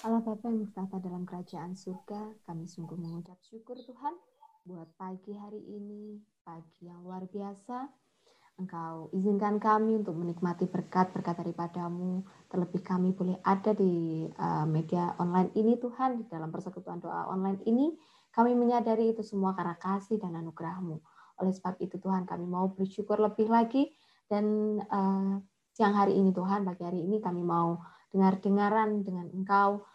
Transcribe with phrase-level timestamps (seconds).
[0.00, 4.16] Allah Bapa yang bertata dalam kerajaan surga, kami sungguh mengucap syukur Tuhan
[4.64, 7.84] buat pagi hari ini, pagi yang luar biasa.
[8.56, 12.24] Engkau izinkan kami untuk menikmati berkat-berkat daripadamu.
[12.48, 17.60] Terlebih kami boleh ada di uh, media online ini Tuhan, di dalam persekutuan doa online
[17.68, 17.92] ini.
[18.32, 20.96] Kami menyadari itu semua karena kasih dan anugerahmu.
[21.44, 23.92] Oleh sebab itu Tuhan kami mau bersyukur lebih lagi
[24.32, 25.44] dan uh,
[25.76, 27.76] siang hari ini Tuhan, pagi hari ini kami mau
[28.10, 29.89] dengar-dengaran dengan Engkau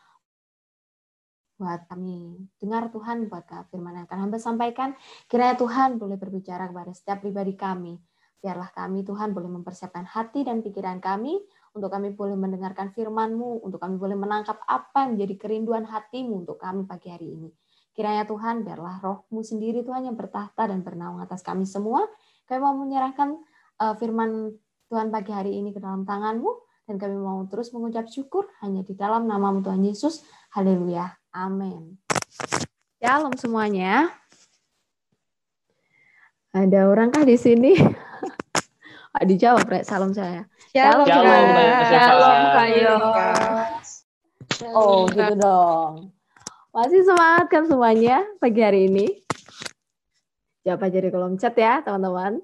[1.55, 2.35] buat kami.
[2.59, 4.93] Dengar Tuhan buat firman yang akan hamba sampaikan.
[5.31, 7.95] Kiranya Tuhan boleh berbicara kepada setiap pribadi kami.
[8.43, 11.33] Biarlah kami Tuhan boleh mempersiapkan hati dan pikiran kami
[11.73, 16.61] untuk kami boleh mendengarkan firman-Mu untuk kami boleh menangkap apa yang menjadi kerinduan hatimu untuk
[16.61, 17.49] kami pagi hari ini.
[17.95, 22.05] Kiranya Tuhan biarlah rohmu sendiri Tuhan yang bertahta dan bernaung atas kami semua.
[22.45, 23.39] Kami mau menyerahkan
[23.81, 24.53] uh, firman
[24.91, 26.51] Tuhan pagi hari ini ke dalam tanganmu
[26.85, 30.21] dan kami mau terus mengucap syukur hanya di dalam nama Tuhan Yesus.
[30.53, 31.99] Haleluya Amin.
[33.03, 34.07] Shalom semuanya.
[36.55, 37.75] Ada orangkah di sini?
[39.27, 39.83] Dijawab, Rek.
[39.83, 40.47] Salam saya.
[40.71, 41.27] Shalom, shalom,
[41.91, 43.01] shalom, shalom
[44.71, 46.15] Oh, gitu dong.
[46.71, 49.19] Masih semangat kan semuanya pagi hari ini?
[50.63, 52.39] Jawab aja di kolom chat ya, teman-teman.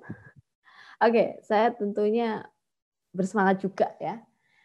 [0.99, 2.43] Oke, saya tentunya
[3.15, 4.19] bersemangat juga ya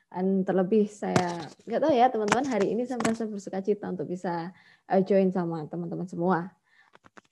[0.06, 4.54] dan terlebih saya nggak tahu ya teman-teman hari ini saya merasa bersuka cita untuk bisa
[4.88, 6.54] uh, join sama teman-teman semua.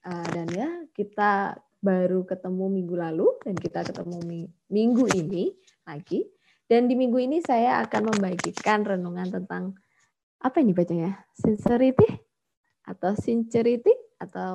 [0.05, 5.55] Uh, dan ya kita baru ketemu minggu lalu dan kita ketemu minggu ini
[5.87, 6.29] lagi.
[6.65, 9.77] Dan di minggu ini saya akan membagikan renungan tentang
[10.41, 11.25] apa ini bacanya?
[11.37, 12.09] Sincerity
[12.85, 14.53] atau sincerity atau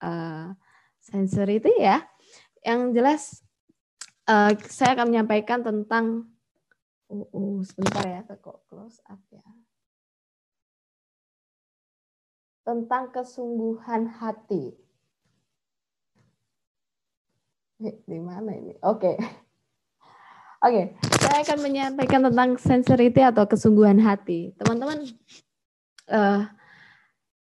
[0.00, 0.48] uh,
[1.00, 2.04] sincerity ya.
[2.64, 3.22] Yang jelas
[4.28, 6.28] uh, saya akan menyampaikan tentang
[7.08, 9.44] Uh, sebentar ya, kok close up ya.
[12.68, 14.76] Tentang kesungguhan hati.
[17.80, 18.76] Eh, di mana ini?
[18.84, 19.14] Oke.
[19.14, 19.16] Okay.
[20.58, 20.84] Oke, okay.
[21.22, 24.50] saya akan menyampaikan tentang sincerity atau kesungguhan hati.
[24.58, 25.06] Teman-teman,
[26.10, 26.50] uh,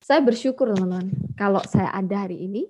[0.09, 2.69] saya bersyukur teman-teman kalau saya ada hari ini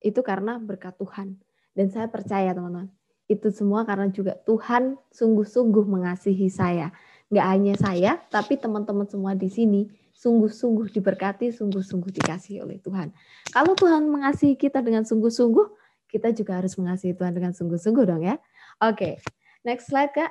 [0.00, 1.40] itu karena berkat Tuhan
[1.72, 2.92] dan saya percaya teman-teman
[3.32, 6.92] itu semua karena juga Tuhan sungguh-sungguh mengasihi saya.
[7.32, 13.10] Nggak hanya saya, tapi teman-teman semua di sini sungguh-sungguh diberkati, sungguh-sungguh dikasihi oleh Tuhan.
[13.50, 15.66] Kalau Tuhan mengasihi kita dengan sungguh-sungguh,
[16.12, 18.36] kita juga harus mengasihi Tuhan dengan sungguh-sungguh dong ya.
[18.84, 19.18] Oke,
[19.64, 20.30] next slide Kak.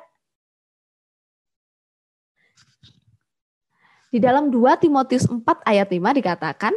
[4.11, 6.75] Di dalam 2 Timotius 4 ayat 5 dikatakan,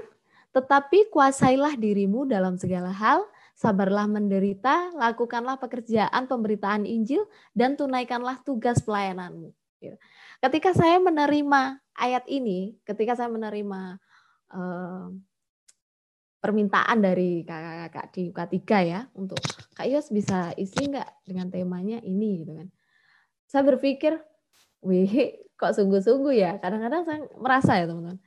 [0.55, 8.83] tetapi kuasailah dirimu dalam segala hal, sabarlah menderita, lakukanlah pekerjaan pemberitaan Injil, dan tunaikanlah tugas
[8.83, 9.55] pelayananmu.
[9.79, 9.97] Gitu.
[10.43, 14.03] Ketika saya menerima ayat ini, ketika saya menerima
[14.51, 15.07] uh,
[16.43, 19.39] permintaan dari kakak-kakak di UK3 ya, untuk
[19.73, 22.69] Kak Yos bisa isi nggak dengan temanya ini gitu kan.
[23.49, 24.19] Saya berpikir,
[24.83, 26.59] wih kok sungguh-sungguh ya.
[26.59, 28.19] Kadang-kadang saya merasa ya teman-teman,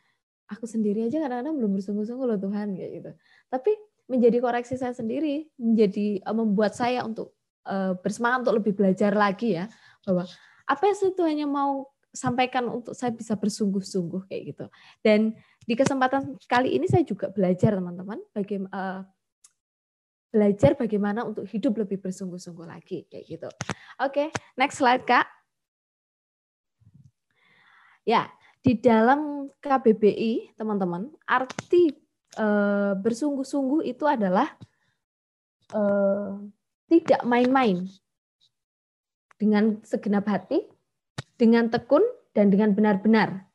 [0.47, 3.11] aku sendiri aja kadang-kadang belum bersungguh-sungguh loh Tuhan kayak gitu.
[3.51, 3.71] Tapi
[4.07, 7.35] menjadi koreksi saya sendiri, menjadi uh, membuat saya untuk
[7.67, 9.67] uh, bersemangat untuk lebih belajar lagi ya
[10.07, 10.23] bahwa
[10.67, 10.97] apa yang
[11.27, 14.65] hanya mau sampaikan untuk saya bisa bersungguh-sungguh kayak gitu.
[15.03, 15.35] Dan
[15.67, 19.01] di kesempatan kali ini saya juga belajar teman-teman bagaimana uh,
[20.31, 23.49] belajar bagaimana untuk hidup lebih bersungguh-sungguh lagi kayak gitu.
[24.01, 24.27] Oke, okay,
[24.59, 25.27] next slide Kak.
[28.07, 28.31] Ya,
[28.63, 31.91] di dalam KBBI teman-teman, arti
[32.35, 34.51] uh, bersungguh-sungguh itu adalah
[35.71, 36.35] uh,
[36.91, 37.87] tidak main-main
[39.39, 40.65] dengan segenap hati,
[41.39, 42.03] dengan tekun,
[42.35, 43.47] dan dengan benar-benar.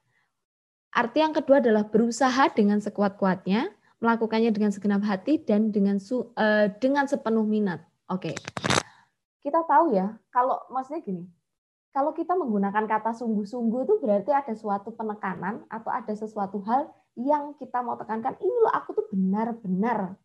[0.92, 3.72] Arti yang kedua adalah berusaha dengan sekuat-kuatnya,
[4.02, 7.80] melakukannya dengan segenap hati dan dengan uh, dengan sepenuh minat.
[8.10, 8.32] Oke.
[8.32, 8.36] Okay.
[9.42, 11.24] Kita tahu ya, kalau maksudnya gini,
[11.90, 17.52] kalau kita menggunakan kata sungguh-sungguh itu berarti ada suatu penekanan atau ada sesuatu hal yang
[17.60, 20.16] kita mau tekankan ini loh aku tuh benar-benar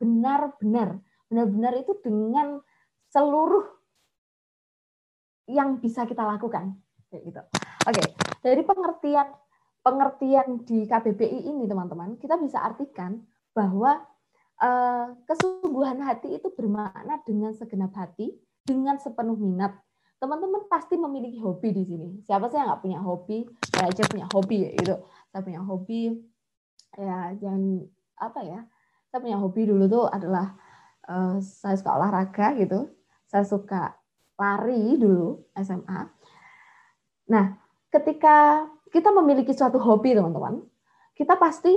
[0.00, 2.58] benar-benar benar-benar itu dengan
[3.12, 3.66] seluruh
[5.50, 6.78] yang bisa kita lakukan
[7.10, 7.42] kayak gitu.
[7.90, 8.02] Oke,
[8.40, 9.28] dari pengertian
[9.80, 13.24] pengertian di KBBI ini teman-teman, kita bisa artikan
[13.56, 13.98] bahwa
[14.60, 18.30] eh, kesungguhan hati itu bermakna dengan segenap hati,
[18.62, 19.74] dengan sepenuh minat.
[20.20, 22.08] Teman-teman pasti memiliki hobi di sini.
[22.28, 23.48] Siapa sih yang nggak punya hobi?
[23.72, 24.94] Saya aja punya hobi ya itu.
[25.32, 26.00] Saya punya hobi
[26.98, 27.86] ya yang
[28.18, 28.60] apa ya
[29.10, 30.54] saya punya hobi dulu tuh adalah
[31.06, 32.90] uh, saya suka olahraga gitu
[33.26, 33.94] saya suka
[34.38, 36.00] lari dulu SMA
[37.30, 37.60] nah
[37.90, 40.62] ketika kita memiliki suatu hobi, teman-teman,
[41.14, 41.70] kita pasti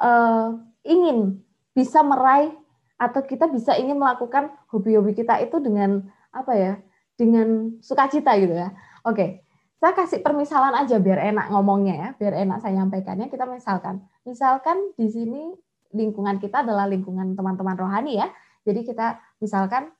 [0.00, 0.52] uh,
[0.84, 1.40] ingin
[1.72, 2.52] bisa meraih
[3.00, 6.72] atau kita bisa ingin melakukan hobi-hobi kita itu dengan apa ya?
[7.16, 8.70] Dengan sukacita gitu ya.
[9.02, 9.47] Oke.
[9.78, 13.30] Saya kasih permisalan aja biar enak ngomongnya ya, biar enak saya nyampaikannya.
[13.30, 15.54] Kita misalkan, misalkan di sini
[15.94, 18.26] lingkungan kita adalah lingkungan teman-teman rohani ya.
[18.66, 19.94] Jadi kita misalkan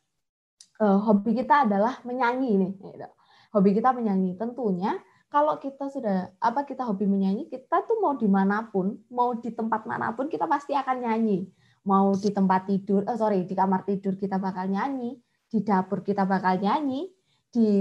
[0.83, 2.73] uh, hobi kita adalah menyanyi nih.
[2.75, 3.09] Gitu.
[3.55, 4.35] Hobi kita menyanyi.
[4.35, 4.99] Tentunya
[5.31, 9.55] kalau kita sudah apa kita hobi menyanyi, kita tuh mau di mana pun, mau di
[9.55, 11.47] tempat mana pun kita pasti akan nyanyi.
[11.87, 15.17] Mau di tempat tidur, oh sorry di kamar tidur kita bakal nyanyi,
[15.49, 17.09] di dapur kita bakal nyanyi,
[17.49, 17.73] di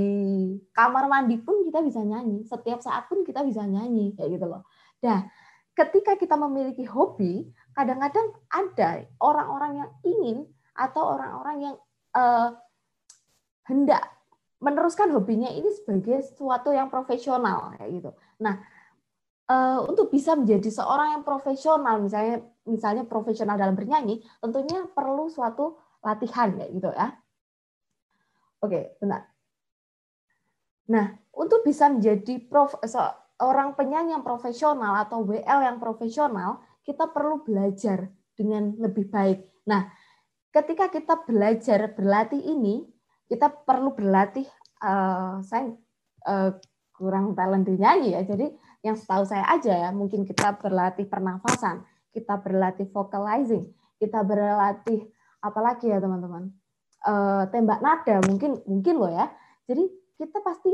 [0.72, 4.64] kamar mandi pun kita bisa nyanyi, setiap saat pun kita bisa nyanyi kayak gitu loh.
[5.04, 5.28] Nah,
[5.76, 10.38] ketika kita memiliki hobi, kadang-kadang ada orang-orang yang ingin
[10.74, 11.76] atau orang-orang yang
[12.16, 12.50] uh,
[13.68, 14.02] hendak
[14.58, 18.12] meneruskan hobinya ini sebagai sesuatu yang profesional kayak gitu.
[18.42, 18.58] Nah,
[19.52, 25.78] uh, untuk bisa menjadi seorang yang profesional, misalnya misalnya profesional dalam bernyanyi, tentunya perlu suatu
[26.02, 27.14] latihan kayak gitu ya.
[28.66, 29.37] Oke, benar.
[30.88, 37.44] Nah, untuk bisa menjadi prof, seorang penyanyi yang profesional atau WL yang profesional, kita perlu
[37.44, 39.44] belajar dengan lebih baik.
[39.68, 39.92] Nah,
[40.52, 42.88] ketika kita belajar berlatih ini,
[43.28, 44.48] kita perlu berlatih
[44.80, 45.76] uh, saya
[46.24, 46.56] uh,
[46.96, 48.24] kurang talent di nyanyi ya.
[48.24, 48.48] Jadi
[48.86, 51.84] yang setahu saya aja ya mungkin kita berlatih pernafasan
[52.16, 53.68] kita berlatih vocalizing
[53.98, 55.10] kita berlatih
[55.42, 56.54] apalagi ya teman-teman?
[57.06, 59.30] Uh, tembak nada mungkin mungkin loh ya.
[59.70, 59.86] Jadi
[60.18, 60.74] kita pasti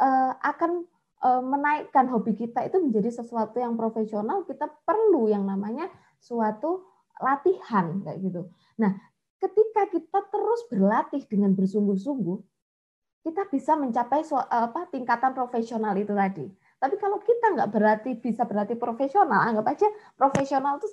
[0.00, 0.84] uh, akan
[1.24, 5.88] uh, menaikkan hobi kita itu menjadi sesuatu yang profesional kita perlu yang namanya
[6.20, 6.84] suatu
[7.18, 8.46] latihan kayak gitu
[8.78, 8.94] nah
[9.38, 12.38] ketika kita terus berlatih dengan bersungguh-sungguh,
[13.26, 16.46] kita bisa mencapai apa tingkatan profesional itu tadi.
[16.78, 20.88] Tapi kalau kita nggak berarti bisa berarti profesional, anggap aja profesional itu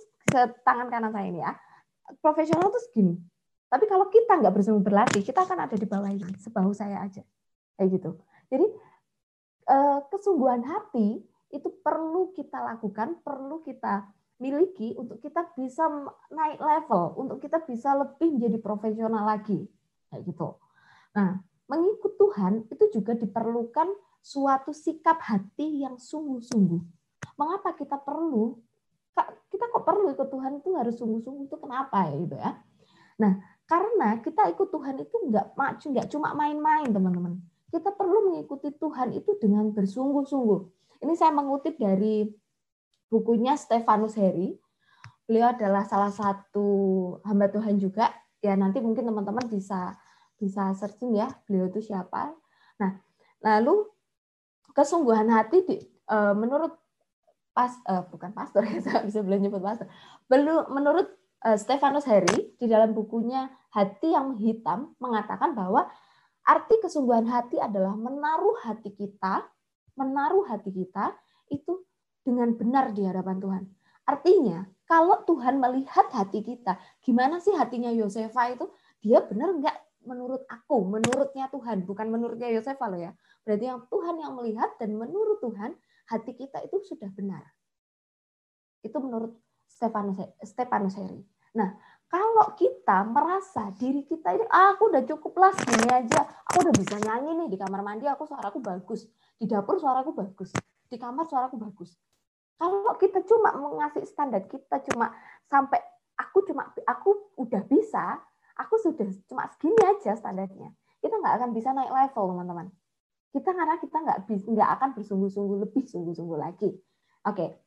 [0.66, 1.54] tangan kanan saya ini ya.
[2.22, 3.16] Profesional itu segini.
[3.70, 7.26] Tapi kalau kita nggak bersungguh berlatih, kita akan ada di bawah ini, sebahu saya aja.
[7.76, 8.12] Kayak gitu.
[8.52, 8.68] Jadi
[9.72, 11.24] eh, kesungguhan hati
[11.54, 15.88] itu perlu kita lakukan, perlu kita miliki untuk kita bisa
[16.28, 19.64] naik level, untuk kita bisa lebih menjadi profesional lagi.
[20.12, 20.60] Kayak gitu.
[21.16, 21.40] Nah,
[21.72, 23.88] mengikut Tuhan itu juga diperlukan
[24.20, 26.82] suatu sikap hati yang sungguh-sungguh.
[27.40, 28.60] Mengapa kita perlu
[29.48, 32.52] kita kok perlu ikut Tuhan itu harus sungguh-sungguh itu kenapa ya gitu ya.
[33.24, 33.34] Nah,
[33.64, 37.40] karena kita ikut Tuhan itu enggak nggak cuma main-main teman-teman.
[37.70, 40.62] Kita perlu mengikuti Tuhan itu dengan bersungguh-sungguh.
[41.04, 42.30] Ini saya mengutip dari
[43.10, 44.56] bukunya Stefanus Heri.
[45.26, 46.68] Beliau adalah salah satu
[47.26, 48.14] hamba Tuhan juga.
[48.40, 49.98] Ya nanti mungkin teman-teman bisa
[50.36, 52.36] bisa searching ya beliau itu siapa.
[52.78, 53.00] Nah,
[53.42, 53.88] lalu
[54.76, 55.76] kesungguhan hati di,
[56.12, 56.76] uh, menurut
[57.56, 59.88] pas uh, bukan pastor ya saya bisa belum nyebut pastor.
[60.28, 61.08] Belum menurut
[61.48, 65.92] uh, Stefanus Heri di dalam bukunya Hati yang Hitam mengatakan bahwa
[66.46, 69.50] arti kesungguhan hati adalah menaruh hati kita,
[69.98, 71.18] menaruh hati kita
[71.50, 71.82] itu
[72.22, 73.64] dengan benar di hadapan Tuhan.
[74.06, 78.70] Artinya, kalau Tuhan melihat hati kita, gimana sih hatinya Yosefa itu?
[79.02, 83.12] Dia benar nggak menurut aku, menurutnya Tuhan, bukan menurutnya Yosefa loh ya.
[83.42, 85.74] Berarti yang Tuhan yang melihat dan menurut Tuhan,
[86.06, 87.42] hati kita itu sudah benar.
[88.86, 89.34] Itu menurut
[89.66, 90.94] Stefanus Stefanus.
[91.58, 91.74] Nah,
[92.06, 96.74] kalau kita merasa diri kita ini, ah, aku udah cukup lah segini aja, aku udah
[96.78, 100.54] bisa nyanyi nih di kamar mandi, aku suaraku bagus, di dapur suaraku bagus,
[100.88, 101.98] di kamar suaraku bagus.
[102.56, 105.12] Kalau kita cuma mengasih standar kita cuma
[105.52, 105.82] sampai
[106.16, 108.24] aku cuma aku udah bisa,
[108.56, 110.72] aku sudah cuma segini aja standarnya.
[111.04, 112.68] Kita nggak akan bisa naik level, teman-teman.
[113.36, 116.72] Kita karena kita nggak nggak akan bersungguh-sungguh lebih sungguh-sungguh lagi.
[117.28, 117.60] Oke,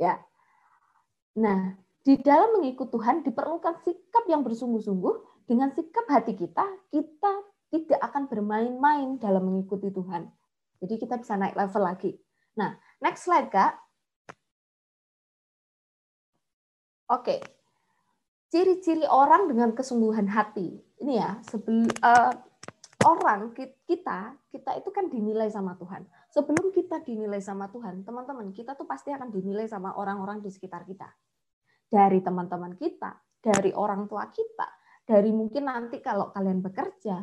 [0.00, 0.16] ya.
[1.38, 5.44] Nah, di dalam mengikut Tuhan diperlukan sikap yang bersungguh-sungguh.
[5.44, 7.32] Dengan sikap hati kita, kita
[7.68, 10.24] tidak akan bermain-main dalam mengikuti Tuhan.
[10.80, 12.16] Jadi kita bisa naik level lagi.
[12.56, 13.76] Nah, next slide, Kak.
[17.12, 17.44] Oke.
[18.48, 20.80] Ciri-ciri orang dengan kesungguhan hati.
[21.04, 22.32] Ini ya, sebelum uh,
[23.04, 23.52] orang
[23.84, 26.08] kita, kita itu kan dinilai sama Tuhan.
[26.32, 30.88] Sebelum kita dinilai sama Tuhan, teman-teman, kita tuh pasti akan dinilai sama orang-orang di sekitar
[30.88, 31.08] kita.
[31.88, 34.68] Dari teman-teman kita, dari orang tua kita,
[35.08, 37.16] dari mungkin nanti kalau kalian bekerja,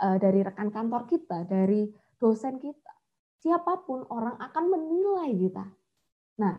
[0.00, 1.88] eh, dari rekan kantor kita, dari
[2.20, 2.92] dosen kita,
[3.40, 5.64] siapa pun orang akan menilai kita.
[6.40, 6.56] Nah,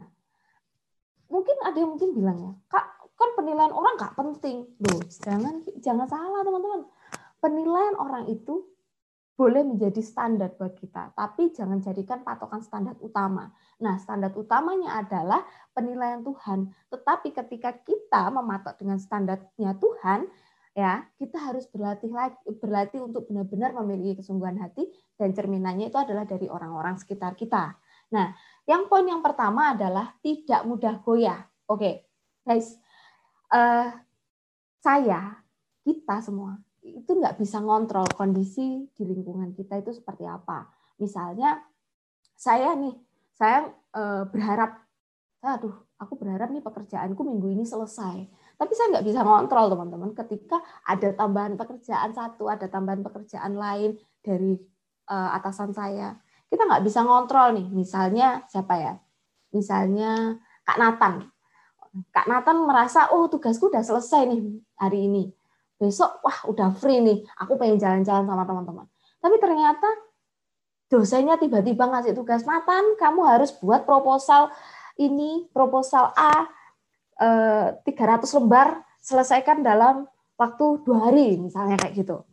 [1.30, 2.86] mungkin ada yang mungkin bilang ya, kak
[3.16, 4.58] kan penilaian orang nggak penting.
[4.84, 6.82] Loh, jangan jangan salah teman-teman.
[7.40, 8.75] Penilaian orang itu
[9.36, 13.52] boleh menjadi standar buat kita, tapi jangan jadikan patokan standar utama.
[13.84, 15.44] Nah, standar utamanya adalah
[15.76, 16.72] penilaian Tuhan.
[16.88, 20.32] Tetapi ketika kita mematok dengan standarnya Tuhan,
[20.72, 24.88] ya kita harus berlatih lagi, berlatih untuk benar-benar memiliki kesungguhan hati
[25.20, 27.76] dan cerminannya itu adalah dari orang-orang sekitar kita.
[28.16, 28.32] Nah,
[28.64, 31.44] yang poin yang pertama adalah tidak mudah goyah.
[31.68, 32.08] Oke,
[32.48, 32.80] guys,
[33.52, 33.92] uh,
[34.80, 35.44] saya,
[35.84, 36.65] kita semua
[36.96, 40.72] itu nggak bisa ngontrol kondisi di lingkungan kita itu seperti apa.
[40.96, 41.60] Misalnya
[42.40, 42.96] saya nih,
[43.36, 44.80] saya eh, berharap,
[45.44, 48.32] aduh, aku berharap nih pekerjaanku minggu ini selesai.
[48.56, 50.16] Tapi saya nggak bisa ngontrol teman-teman.
[50.16, 54.56] Ketika ada tambahan pekerjaan satu, ada tambahan pekerjaan lain dari
[55.12, 56.16] eh, atasan saya,
[56.48, 57.68] kita nggak bisa ngontrol nih.
[57.76, 58.94] Misalnya siapa ya?
[59.52, 61.28] Misalnya Kak Nathan.
[62.12, 64.40] Kak Nathan merasa, oh tugasku udah selesai nih
[64.80, 65.35] hari ini
[65.76, 68.86] besok wah udah free nih, aku pengen jalan-jalan sama teman-teman.
[69.20, 69.90] Tapi ternyata
[70.88, 74.54] dosennya tiba-tiba ngasih tugas matan, kamu harus buat proposal
[74.96, 76.48] ini, proposal A
[77.20, 80.08] eh, 300 lembar, selesaikan dalam
[80.40, 82.24] waktu dua hari, misalnya kayak gitu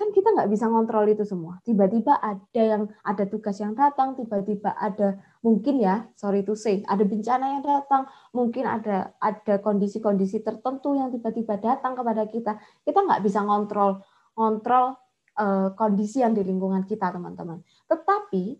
[0.00, 1.60] kan kita nggak bisa ngontrol itu semua.
[1.60, 7.04] Tiba-tiba ada yang ada tugas yang datang, tiba-tiba ada mungkin ya, sorry to say, ada
[7.04, 12.60] bencana yang datang, mungkin ada ada kondisi-kondisi tertentu yang tiba-tiba datang kepada kita.
[12.84, 14.00] Kita nggak bisa ngontrol
[14.36, 14.96] ngontrol
[15.40, 17.64] uh, kondisi yang di lingkungan kita, teman-teman.
[17.88, 18.56] Tetapi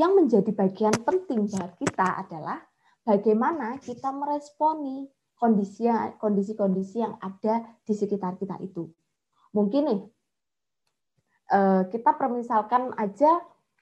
[0.00, 2.58] yang menjadi bagian penting buat kita adalah
[3.04, 5.04] bagaimana kita meresponi
[5.36, 8.88] kondisi kondisi-kondisi yang ada di sekitar kita itu.
[9.52, 10.00] Mungkin nih
[11.52, 13.28] Eh, kita permisalkan aja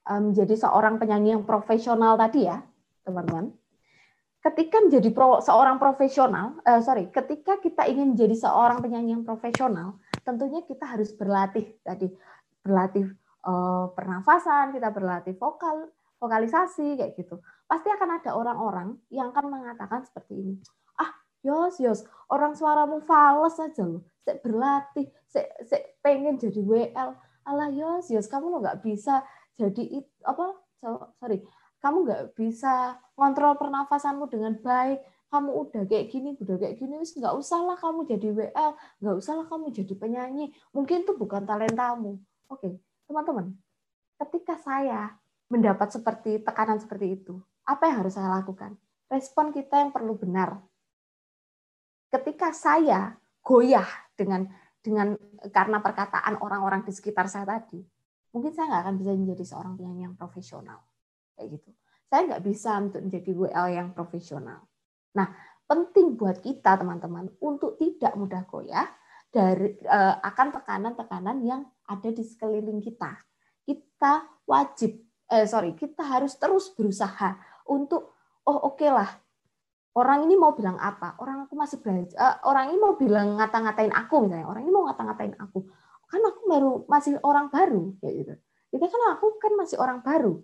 [0.08, 2.64] menjadi seorang penyanyi yang profesional tadi ya,
[3.04, 3.52] teman-teman.
[4.40, 10.00] Ketika menjadi pro, seorang profesional, uh, sorry, ketika kita ingin menjadi seorang penyanyi yang profesional,
[10.24, 12.08] tentunya kita harus berlatih tadi,
[12.64, 13.12] berlatih
[13.44, 17.36] uh, pernafasan, kita berlatih vokal, vokalisasi kayak gitu.
[17.68, 20.54] Pasti akan ada orang-orang yang akan mengatakan seperti ini.
[20.96, 21.12] Ah,
[21.44, 24.08] Yos, Yos, orang suaramu fals aja loh.
[24.24, 25.52] Saya berlatih, saya
[26.00, 27.12] pengen jadi WL
[27.44, 29.24] alah Yos, Yos kamu lo nggak bisa
[29.60, 29.84] jadi
[30.24, 30.56] apa
[31.20, 31.44] sorry.
[31.80, 35.00] Kamu nggak bisa kontrol pernafasanmu dengan baik.
[35.30, 39.46] Kamu udah kayak gini udah kayak gini wis nggak usahlah kamu jadi WL nggak usahlah
[39.46, 40.52] kamu jadi penyanyi.
[40.72, 42.18] Mungkin itu bukan talentamu.
[42.48, 43.54] Oke teman-teman.
[44.20, 45.16] Ketika saya
[45.48, 48.74] mendapat seperti tekanan seperti itu apa yang harus saya lakukan?
[49.06, 50.58] Respon kita yang perlu benar.
[52.10, 53.14] Ketika saya
[53.46, 53.86] goyah
[54.18, 54.50] dengan
[54.82, 55.14] dengan
[55.54, 57.78] karena perkataan orang-orang di sekitar saya tadi,
[58.30, 60.78] mungkin saya nggak akan bisa menjadi seorang penyanyi yang profesional.
[61.34, 61.70] Kayak gitu.
[62.10, 64.66] Saya nggak bisa untuk menjadi WL yang profesional.
[65.14, 65.28] Nah,
[65.66, 68.86] penting buat kita teman-teman untuk tidak mudah goyah
[69.30, 73.14] dari uh, akan tekanan-tekanan yang ada di sekeliling kita.
[73.62, 74.98] Kita wajib,
[75.30, 77.38] eh sorry, kita harus terus berusaha
[77.70, 78.18] untuk
[78.50, 79.06] oh oke okay lah
[79.94, 83.94] orang ini mau bilang apa orang aku masih belajar uh, orang ini mau bilang ngata-ngatain
[83.94, 85.66] aku misalnya orang ini mau ngata-ngatain aku
[86.10, 88.34] kan aku baru masih orang baru kayak gitu.
[88.74, 90.42] Itu kan aku kan masih orang baru.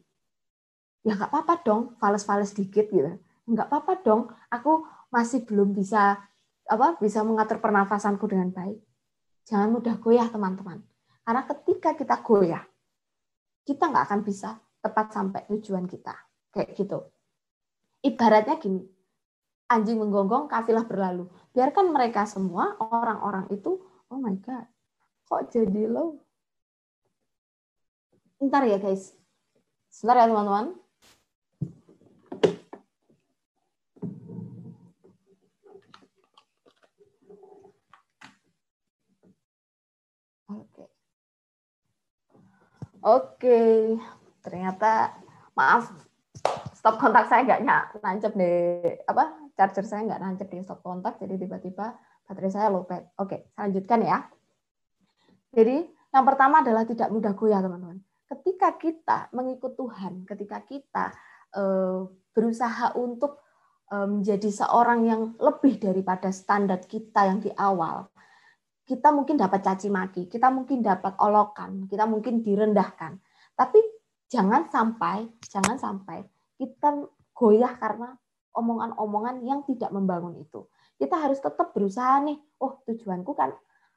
[1.02, 3.18] Ya nggak apa-apa dong fales-fales dikit gitu.
[3.50, 6.22] Nggak apa-apa dong aku masih belum bisa
[6.66, 8.78] apa bisa mengatur pernafasanku dengan baik.
[9.46, 10.82] Jangan mudah goyah teman-teman.
[11.26, 12.62] Karena ketika kita goyah
[13.66, 16.14] kita nggak akan bisa tepat sampai tujuan kita.
[16.54, 16.98] Kayak gitu.
[18.06, 18.86] Ibaratnya gini
[19.66, 21.26] anjing menggonggong, kafilah berlalu.
[21.50, 24.66] Biarkan mereka semua, orang-orang itu, oh my God,
[25.26, 26.22] kok jadi lo?
[28.38, 29.10] Ntar ya guys.
[29.90, 30.78] Sebentar ya teman-teman.
[40.46, 40.84] Oke.
[43.02, 43.60] Oke.
[44.46, 45.10] Ternyata
[45.58, 45.90] maaf
[46.76, 51.34] stop kontak saya nggak nancep deh apa charger saya nggak nancep di stop kontak, jadi
[51.34, 53.10] tiba-tiba baterai saya lowbat.
[53.18, 54.35] Oke, lanjutkan ya.
[55.56, 58.04] Jadi yang pertama adalah tidak mudah goyah, teman-teman.
[58.28, 61.04] Ketika kita mengikut Tuhan, ketika kita
[61.56, 62.04] eh,
[62.36, 63.40] berusaha untuk
[63.88, 68.12] eh, menjadi seorang yang lebih daripada standar kita yang di awal,
[68.84, 73.16] kita mungkin dapat caci maki, kita mungkin dapat olokan, kita mungkin direndahkan.
[73.56, 73.80] Tapi
[74.28, 76.20] jangan sampai, jangan sampai
[76.60, 78.12] kita goyah karena
[78.52, 80.68] omongan-omongan yang tidak membangun itu.
[80.96, 83.52] Kita harus tetap berusaha nih, oh tujuanku kan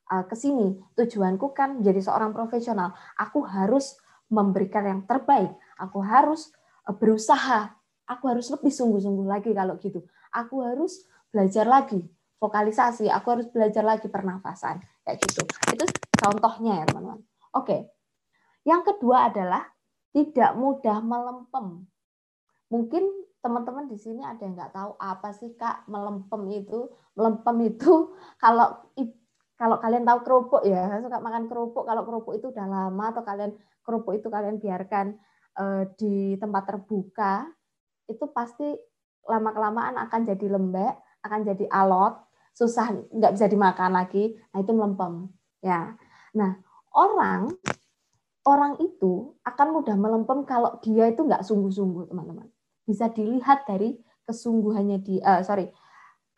[0.09, 2.97] uh, ke sini, tujuanku kan jadi seorang profesional.
[3.15, 3.97] Aku harus
[4.29, 5.53] memberikan yang terbaik.
[5.77, 6.49] Aku harus
[6.89, 7.73] uh, berusaha.
[8.09, 10.01] Aku harus lebih sungguh-sungguh lagi kalau gitu.
[10.33, 12.01] Aku harus belajar lagi
[12.39, 15.43] vokalisasi, aku harus belajar lagi pernafasan kayak gitu.
[15.75, 15.85] Itu
[16.15, 17.19] contohnya ya, teman-teman.
[17.53, 17.91] Oke.
[18.63, 19.63] Yang kedua adalah
[20.15, 21.85] tidak mudah melempem.
[22.71, 23.03] Mungkin
[23.39, 26.87] teman-teman di sini ada yang nggak tahu apa sih kak melempem itu.
[27.13, 28.87] Melempem itu kalau
[29.59, 31.83] kalau kalian tahu kerupuk ya, suka makan kerupuk.
[31.83, 33.51] Kalau kerupuk itu udah lama atau kalian
[33.83, 35.19] kerupuk itu kalian biarkan
[35.59, 37.43] uh, di tempat terbuka,
[38.07, 38.71] itu pasti
[39.27, 40.95] lama kelamaan akan jadi lembek,
[41.27, 42.23] akan jadi alot,
[42.55, 44.39] susah nggak bisa dimakan lagi.
[44.55, 45.27] Nah itu melempem
[45.59, 45.91] ya.
[46.39, 46.63] Nah
[46.95, 47.51] orang
[48.47, 52.47] orang itu akan mudah melempem kalau dia itu nggak sungguh-sungguh teman-teman.
[52.87, 55.67] Bisa dilihat dari kesungguhannya dia, uh, sorry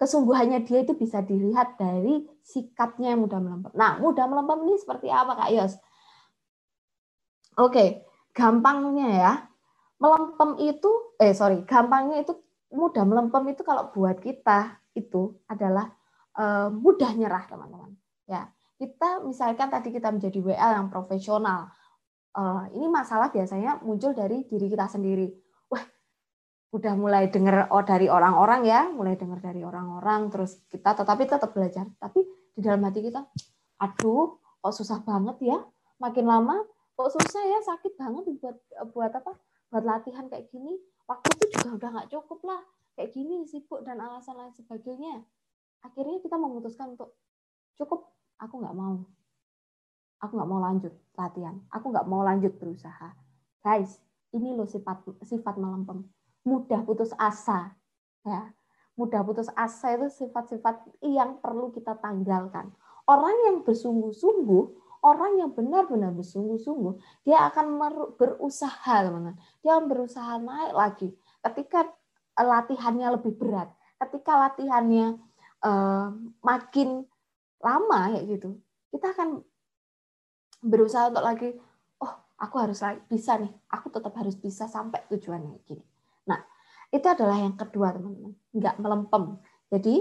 [0.01, 3.69] kesungguhannya dia itu bisa dilihat dari sikapnya yang mudah melempem.
[3.77, 5.77] Nah, mudah melempem ini seperti apa Kak Yos?
[7.61, 9.33] Oke, gampangnya ya.
[10.01, 10.89] Melempem itu,
[11.21, 12.33] eh sorry, gampangnya itu
[12.73, 15.93] mudah melempem itu kalau buat kita itu adalah
[16.33, 17.93] uh, mudah nyerah teman-teman.
[18.25, 18.49] Ya,
[18.81, 21.69] kita misalkan tadi kita menjadi WL yang profesional,
[22.33, 25.29] uh, ini masalah biasanya muncul dari diri kita sendiri
[26.71, 31.51] udah mulai dengar oh dari orang-orang ya, mulai dengar dari orang-orang, terus kita tetapi tetap
[31.51, 31.83] belajar.
[31.99, 32.23] Tapi
[32.55, 33.27] di dalam hati kita,
[33.83, 35.59] aduh, kok susah banget ya.
[35.99, 36.63] Makin lama
[36.95, 38.57] kok susah ya, sakit banget buat
[38.95, 39.35] buat apa?
[39.67, 40.79] Buat latihan kayak gini.
[41.11, 42.61] Waktu itu juga udah nggak cukup lah.
[42.95, 45.27] Kayak gini sibuk dan alasan lain sebagainya.
[45.83, 47.19] Akhirnya kita memutuskan untuk
[47.75, 49.03] cukup, aku nggak mau.
[50.23, 51.57] Aku nggak mau lanjut latihan.
[51.73, 53.11] Aku nggak mau lanjut berusaha.
[53.59, 53.99] Guys,
[54.31, 56.05] ini loh sifat sifat melempem
[56.45, 57.75] mudah putus asa
[58.25, 58.53] ya.
[58.99, 62.69] Mudah putus asa itu sifat-sifat yang perlu kita tanggalkan.
[63.07, 64.63] Orang yang bersungguh-sungguh
[65.01, 67.81] orang yang benar-benar bersungguh-sungguh dia akan
[68.17, 69.37] berusaha teman-teman.
[69.65, 71.09] Dia akan berusaha naik lagi
[71.41, 71.89] ketika
[72.37, 73.69] latihannya lebih berat
[74.01, 75.17] ketika latihannya
[75.61, 76.09] uh,
[76.41, 77.05] makin
[77.61, 78.57] lama ya gitu.
[78.89, 79.41] Kita akan
[80.61, 81.49] berusaha untuk lagi
[82.01, 83.49] oh aku harus bisa nih.
[83.71, 85.90] Aku tetap harus bisa sampai tujuannya gini
[86.91, 88.35] itu adalah yang kedua, teman-teman.
[88.51, 89.23] Nggak melempem.
[89.71, 89.95] Jadi,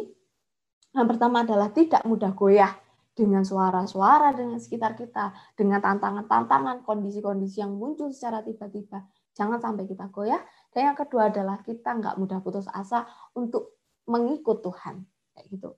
[0.91, 2.75] yang pertama adalah tidak mudah goyah
[3.15, 9.07] dengan suara-suara dengan sekitar kita, dengan tantangan-tantangan, kondisi-kondisi yang muncul secara tiba-tiba.
[9.39, 10.43] Jangan sampai kita goyah.
[10.75, 13.07] Dan yang kedua adalah kita nggak mudah putus asa
[13.39, 13.79] untuk
[14.11, 15.07] mengikut Tuhan.
[15.31, 15.71] Kayak gitu.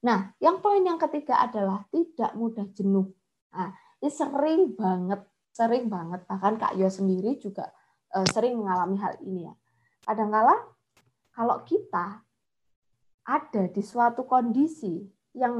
[0.00, 3.12] Nah, yang poin yang ketiga adalah tidak mudah jenuh.
[3.52, 3.68] Nah,
[4.00, 5.20] ini sering banget,
[5.52, 6.24] sering banget.
[6.24, 7.68] Bahkan Kak Yo sendiri juga
[8.16, 9.54] eh, sering mengalami hal ini ya
[10.04, 10.54] kadangkala
[11.34, 12.22] kalau kita
[13.24, 15.00] ada di suatu kondisi
[15.34, 15.56] yang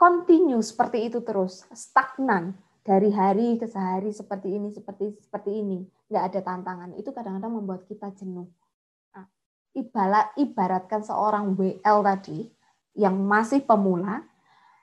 [0.00, 6.24] kontinu seperti itu terus, stagnan dari hari ke sehari seperti ini, seperti seperti ini, nggak
[6.32, 8.48] ada tantangan, itu kadang-kadang membuat kita jenuh.
[9.12, 9.28] Nah,
[9.76, 12.48] ibarat ibaratkan seorang WL tadi
[12.96, 14.24] yang masih pemula,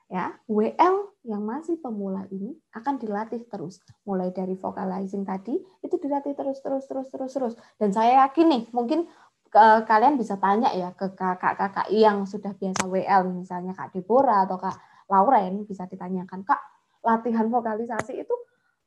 [0.05, 3.83] ya WL yang masih pemula ini akan dilatih terus.
[4.07, 7.53] Mulai dari vocalizing tadi, itu dilatih terus, terus, terus, terus, terus.
[7.75, 9.11] Dan saya yakin nih, mungkin
[9.51, 14.55] ke, kalian bisa tanya ya ke kakak-kakak yang sudah biasa WL, misalnya Kak Deborah atau
[14.55, 14.79] Kak
[15.11, 16.61] Lauren, bisa ditanyakan, Kak,
[17.03, 18.35] latihan vokalisasi itu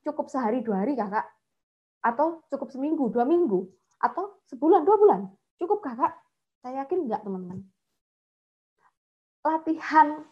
[0.00, 1.28] cukup sehari dua hari kakak?
[2.00, 3.68] Atau cukup seminggu, dua minggu?
[4.00, 5.20] Atau sebulan, dua bulan?
[5.60, 6.16] Cukup kakak?
[6.64, 7.68] Saya yakin enggak teman-teman.
[9.44, 10.24] Latihan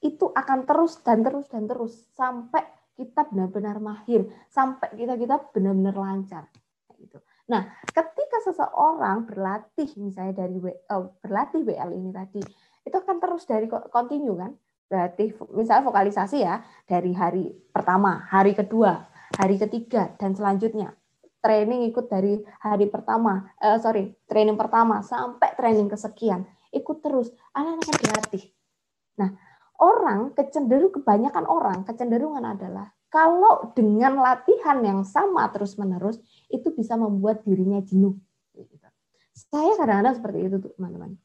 [0.00, 2.64] itu akan terus dan terus dan terus sampai
[2.96, 6.48] kita benar-benar mahir, sampai kita kita benar-benar lancar.
[6.96, 7.20] Gitu.
[7.52, 12.40] Nah, ketika seseorang berlatih misalnya dari uh, berlatih WL ini tadi,
[12.82, 14.56] itu akan terus dari continue kan?
[14.86, 19.04] Berarti misalnya vokalisasi ya dari hari pertama, hari kedua,
[19.36, 20.96] hari ketiga dan selanjutnya
[21.46, 26.42] training ikut dari hari pertama, uh, sorry, training pertama sampai training kesekian,
[26.74, 28.44] ikut terus, anak-anak dilatih.
[29.22, 29.30] Nah,
[29.80, 36.20] orang kecenderung kebanyakan orang kecenderungan adalah kalau dengan latihan yang sama terus-menerus
[36.52, 38.18] itu bisa membuat dirinya jenuh.
[39.32, 41.16] Saya kadang-kadang seperti itu teman-teman.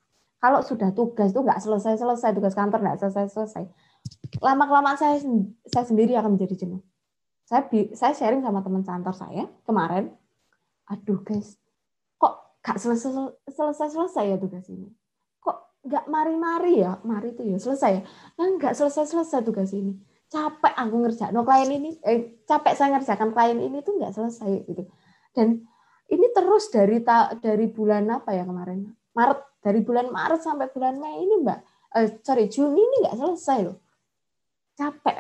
[0.42, 3.70] Kalau sudah tugas itu nggak selesai-selesai, tugas kantor nggak selesai-selesai,
[4.42, 5.22] lama-kelamaan saya
[5.70, 6.82] saya sendiri akan menjadi jenuh.
[7.46, 10.10] Saya saya sharing sama teman kantor saya kemarin,
[10.90, 11.60] aduh guys,
[12.18, 14.90] kok nggak selesai-selesai ya tugas ini
[15.82, 18.06] nggak mari-mari ya, mari itu ya selesai.
[18.38, 19.98] Nah, nggak selesai-selesai tugas ini.
[20.32, 24.52] Capek aku ngerjain no klien ini, eh, capek saya ngerjakan klien ini tuh nggak selesai
[24.70, 24.88] gitu.
[25.36, 25.66] Dan
[26.08, 28.88] ini terus dari ta, dari bulan apa ya kemarin?
[29.12, 31.60] Maret, dari bulan Maret sampai bulan Mei ini Mbak,
[31.98, 33.78] eh, sorry Juni ini nggak selesai loh.
[34.78, 35.18] Capek.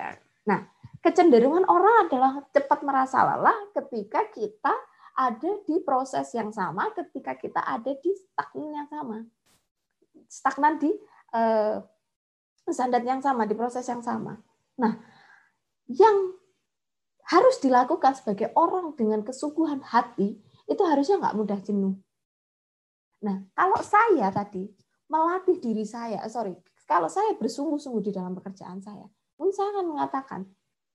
[0.47, 0.61] Nah,
[1.03, 4.73] kecenderungan orang adalah cepat merasa lelah ketika kita
[5.11, 9.19] ada di proses yang sama, ketika kita ada di stagnan yang sama
[10.31, 10.87] stagnan di
[11.35, 11.83] uh,
[12.71, 14.39] standar yang sama, di proses yang sama.
[14.79, 14.95] Nah,
[15.91, 16.39] yang
[17.27, 20.39] harus dilakukan sebagai orang dengan kesungguhan hati,
[20.71, 21.99] itu harusnya nggak mudah jenuh.
[23.27, 24.71] Nah, kalau saya tadi
[25.11, 26.55] melatih diri saya, sorry,
[26.87, 30.41] kalau saya bersungguh-sungguh di dalam pekerjaan saya, mungkin saya akan mengatakan,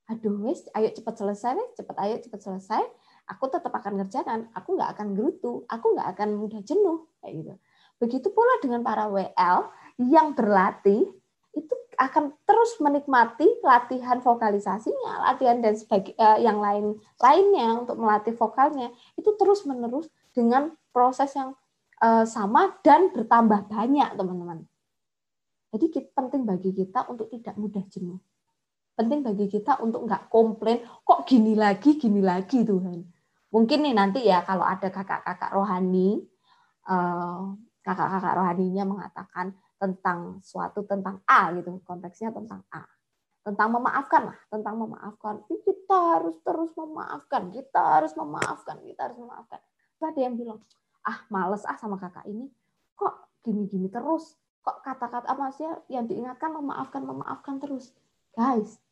[0.08, 2.82] aduh wes, ayo cepat selesai, wes, cepat ayo cepat selesai,
[3.28, 7.52] aku tetap akan ngerjakan, aku nggak akan gerutu, aku nggak akan mudah jenuh, kayak gitu.
[7.96, 11.08] Begitu pula dengan para WL yang berlatih,
[11.56, 18.36] itu akan terus menikmati latihan vokalisasinya, latihan dan sebagainya eh, yang lain lainnya untuk melatih
[18.36, 21.56] vokalnya itu terus menerus dengan proses yang
[22.04, 24.68] uh, sama dan bertambah banyak teman-teman.
[25.72, 28.20] Jadi penting bagi kita untuk tidak mudah jenuh.
[28.96, 33.04] Penting bagi kita untuk nggak komplain, kok gini lagi, gini lagi Tuhan.
[33.52, 36.24] Mungkin nih nanti ya kalau ada kakak-kakak rohani,
[36.88, 37.40] eh,
[37.86, 42.82] kakak-kakak rohaninya mengatakan tentang suatu tentang A gitu, konteksnya tentang A.
[43.46, 45.46] Tentang memaafkan lah, tentang memaafkan.
[45.46, 49.62] Kita harus terus memaafkan, kita harus memaafkan, kita harus memaafkan.
[50.02, 50.58] Ada yang bilang,
[51.06, 52.50] ah males ah sama kakak ini
[52.98, 53.14] kok
[53.46, 54.34] gini-gini terus
[54.66, 57.94] kok kata-kata apa sih yang diingatkan memaafkan memaafkan terus
[58.34, 58.82] guys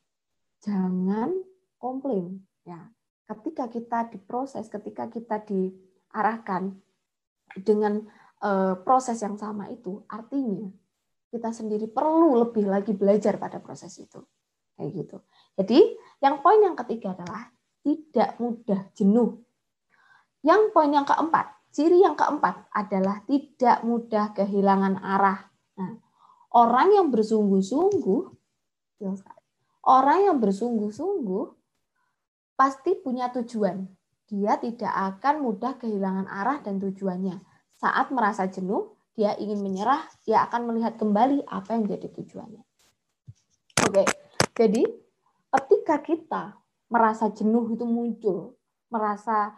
[0.62, 1.34] jangan
[1.82, 2.78] komplain ya
[3.26, 6.78] ketika kita diproses ketika kita diarahkan
[7.58, 8.06] dengan
[8.84, 10.68] proses yang sama itu artinya
[11.32, 14.20] kita sendiri perlu lebih lagi belajar pada proses itu
[14.76, 15.16] kayak gitu
[15.56, 15.80] jadi
[16.20, 17.48] yang poin yang ketiga adalah
[17.80, 19.40] tidak mudah jenuh
[20.44, 25.50] yang poin yang keempat Ciri yang keempat adalah tidak mudah kehilangan arah.
[25.74, 25.98] Nah,
[26.54, 28.22] orang yang bersungguh-sungguh,
[29.82, 31.44] orang yang bersungguh-sungguh
[32.54, 33.90] pasti punya tujuan.
[34.30, 37.42] Dia tidak akan mudah kehilangan arah dan tujuannya.
[37.78, 42.62] Saat merasa jenuh, dia ingin menyerah, dia akan melihat kembali apa yang jadi tujuannya.
[43.86, 44.04] Oke,
[44.58, 44.82] jadi
[45.54, 46.42] ketika kita
[46.90, 48.58] merasa jenuh itu muncul,
[48.90, 49.54] merasa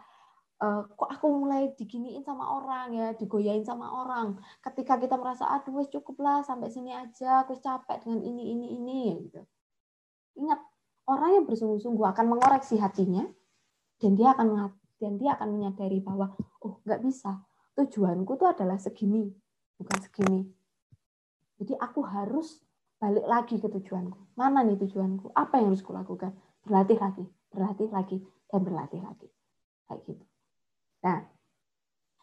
[0.61, 4.37] uh, kok aku mulai diginiin sama orang ya, digoyain sama orang.
[4.61, 8.67] Ketika kita merasa aduh wes cukup lah sampai sini aja, aku capek dengan ini ini
[8.77, 9.41] ini ya gitu.
[10.37, 10.59] Ingat,
[11.09, 13.25] orang yang bersungguh-sungguh akan mengoreksi hatinya
[13.97, 17.41] dan dia akan dan dia akan menyadari bahwa oh nggak bisa
[17.77, 19.29] tujuanku tuh adalah segini
[19.77, 20.41] bukan segini.
[21.61, 22.61] Jadi aku harus
[22.97, 24.33] balik lagi ke tujuanku.
[24.33, 25.29] Mana nih tujuanku?
[25.37, 26.33] Apa yang harus kulakukan?
[26.65, 28.17] Berlatih lagi berlatih lagi
[28.51, 29.27] dan berlatih lagi.
[29.87, 30.23] Kayak gitu.
[31.03, 31.17] Nah,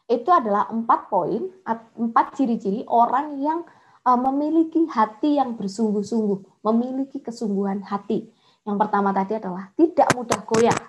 [0.05, 1.49] itu adalah empat poin,
[1.97, 3.65] empat ciri-ciri orang yang
[4.05, 8.29] e, memiliki hati yang bersungguh-sungguh, memiliki kesungguhan hati.
[8.65, 10.79] Yang pertama tadi adalah tidak mudah goyah.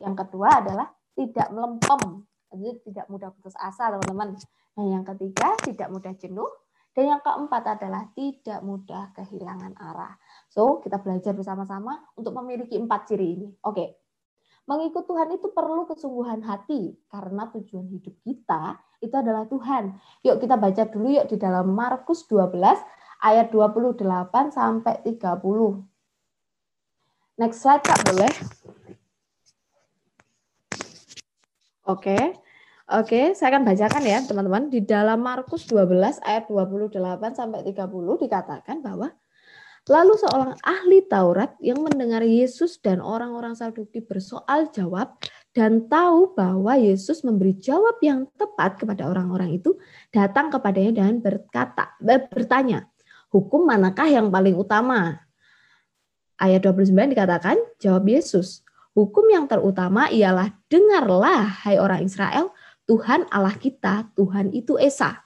[0.00, 4.34] Yang kedua adalah tidak melempem, jadi tidak mudah putus asa, teman-teman.
[4.74, 6.50] Nah, yang ketiga tidak mudah jenuh,
[6.90, 10.18] dan yang keempat adalah tidak mudah kehilangan arah.
[10.50, 13.48] So, kita belajar bersama-sama untuk memiliki empat ciri ini.
[13.62, 14.00] Oke,
[14.70, 19.98] Mengikut Tuhan itu perlu kesungguhan hati karena tujuan hidup kita itu adalah Tuhan.
[20.22, 22.54] Yuk kita baca dulu yuk di dalam Markus 12
[23.18, 23.98] ayat 28
[24.54, 25.42] sampai 30.
[27.40, 28.30] Next slide Kak boleh?
[31.90, 32.18] Oke.
[32.90, 34.66] Oke, saya akan bacakan ya, teman-teman.
[34.66, 37.86] Di dalam Markus 12 ayat 28 sampai 30
[38.18, 39.14] dikatakan bahwa
[39.88, 45.16] Lalu seorang ahli Taurat yang mendengar Yesus dan orang-orang Saduki bersoal jawab
[45.56, 49.80] dan tahu bahwa Yesus memberi jawab yang tepat kepada orang-orang itu,
[50.12, 52.92] datang kepadanya dan berkata, bertanya,
[53.32, 55.24] hukum manakah yang paling utama?
[56.36, 58.60] Ayat 29 dikatakan, jawab Yesus,
[58.92, 62.54] hukum yang terutama ialah dengarlah hai orang Israel,
[62.86, 65.20] Tuhan Allah kita, Tuhan itu Esa.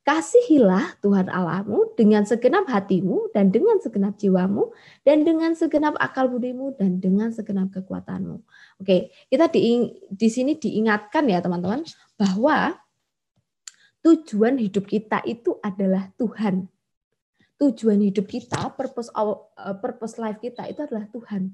[0.00, 4.72] Kasihilah Tuhan Allahmu dengan segenap hatimu dan dengan segenap jiwamu
[5.04, 8.40] dan dengan segenap akal budimu dan dengan segenap kekuatanmu.
[8.80, 11.84] Oke, kita di, di sini diingatkan ya teman-teman
[12.16, 12.80] bahwa
[14.00, 16.64] tujuan hidup kita itu adalah Tuhan.
[17.60, 19.36] Tujuan hidup kita, purpose uh,
[19.84, 21.52] purpose life kita itu adalah Tuhan.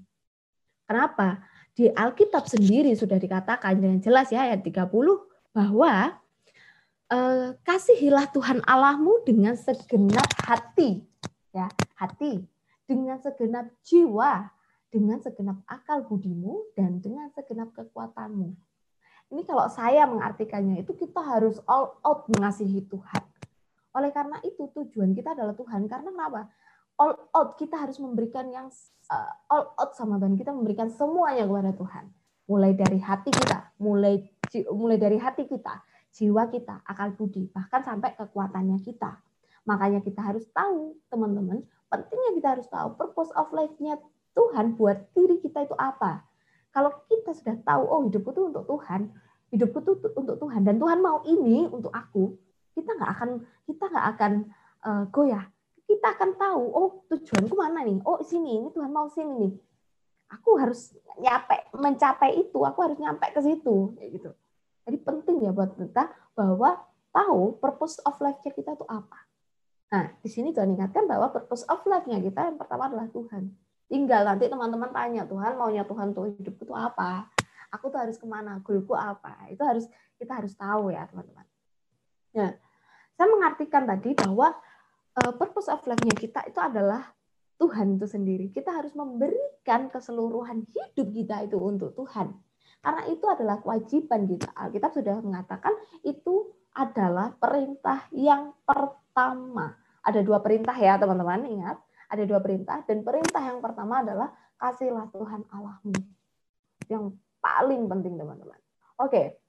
[0.87, 1.43] Kenapa?
[1.77, 4.89] Di Alkitab sendiri sudah dikatakan dengan jelas ya ayat 30
[5.53, 6.17] bahwa
[7.13, 11.05] eh, kasihilah Tuhan Allahmu dengan segenap hati,
[11.53, 11.69] ya
[12.01, 12.41] hati,
[12.89, 14.49] dengan segenap jiwa,
[14.89, 18.57] dengan segenap akal budimu dan dengan segenap kekuatanmu.
[19.37, 23.23] Ini kalau saya mengartikannya itu kita harus all out mengasihi Tuhan.
[23.93, 25.85] Oleh karena itu tujuan kita adalah Tuhan.
[25.91, 26.49] Karena kenapa?
[26.97, 28.73] All out kita harus memberikan yang
[29.13, 30.37] uh, all out sama Tuhan.
[30.41, 32.05] Kita memberikan semuanya kepada Tuhan.
[32.47, 34.23] Mulai dari hati kita, mulai
[34.73, 35.83] mulai dari hati kita,
[36.15, 39.19] jiwa kita, akal budi, bahkan sampai kekuatannya kita.
[39.67, 43.99] Makanya kita harus tahu, teman-teman, pentingnya kita harus tahu purpose of life-nya
[44.39, 46.23] Tuhan buat diri kita itu apa.
[46.71, 49.11] Kalau kita sudah tahu, oh hidupku itu untuk Tuhan,
[49.51, 52.37] hidupku itu untuk Tuhan dan Tuhan mau ini untuk aku,
[52.77, 53.31] kita nggak akan
[53.65, 54.33] kita nggak akan
[54.85, 55.45] uh, goyah.
[55.87, 58.03] Kita akan tahu, oh tujuanku mana nih?
[58.03, 59.55] Oh sini, ini Tuhan mau sini nih.
[60.35, 60.91] Aku harus
[61.23, 64.31] nyampe mencapai itu, aku harus nyampe ke situ, kayak gitu.
[64.87, 66.83] Jadi penting ya buat kita bahwa
[67.15, 69.19] tahu purpose of life-nya kita itu apa.
[69.95, 73.55] Nah, di sini Tuhan ingatkan bahwa purpose of life-nya kita yang pertama adalah Tuhan.
[73.87, 77.31] Tinggal nanti teman-teman tanya, Tuhan maunya Tuhan untuk hidupku itu apa?
[77.71, 78.59] Aku tuh harus ke mana?
[78.63, 79.47] Goalku apa?
[79.47, 79.87] Itu harus
[80.19, 81.47] kita harus tahu ya teman-teman.
[82.35, 82.51] Nah,
[83.15, 84.59] saya mengartikan tadi bahwa
[85.17, 87.17] uh, purpose of life-nya kita itu adalah
[87.57, 88.53] Tuhan itu sendiri.
[88.53, 92.37] Kita harus memberikan keseluruhan hidup kita itu untuk Tuhan.
[92.85, 94.53] Karena itu adalah kewajiban kita.
[94.53, 95.73] Alkitab sudah mengatakan
[96.05, 99.73] itu adalah perintah yang pertama.
[100.05, 101.81] Ada dua perintah ya teman-teman, ingat.
[102.13, 102.85] Ada dua perintah.
[102.85, 104.29] Dan perintah yang pertama adalah
[104.61, 105.97] kasihlah Tuhan Allahmu.
[106.93, 108.61] Yang paling penting teman-teman.
[109.01, 109.41] Oke.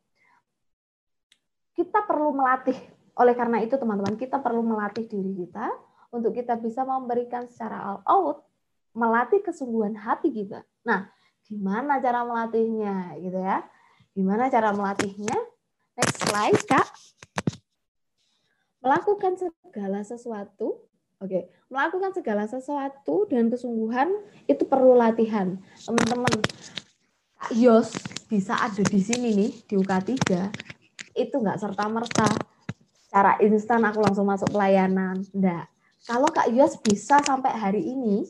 [1.75, 5.73] Kita perlu melatih oleh karena itu teman-teman, kita perlu melatih diri kita
[6.13, 8.37] untuk kita bisa memberikan secara all out,
[8.93, 10.61] melatih kesungguhan hati kita.
[10.85, 11.09] Nah,
[11.43, 13.65] gimana cara melatihnya gitu ya?
[14.13, 15.37] Gimana cara melatihnya?
[15.97, 16.87] Next slide, Kak.
[18.85, 24.05] Melakukan segala sesuatu Oke, melakukan segala sesuatu dengan kesungguhan
[24.45, 25.57] itu perlu latihan.
[25.81, 26.29] Teman-teman,
[27.41, 27.89] Kak Yos
[28.29, 30.13] bisa ada di sini nih di UK3
[31.17, 32.29] itu nggak serta merta
[33.07, 35.23] cara instan aku langsung masuk pelayanan.
[35.31, 35.71] Enggak.
[36.07, 38.23] Kalau Kak Yos bisa sampai hari ini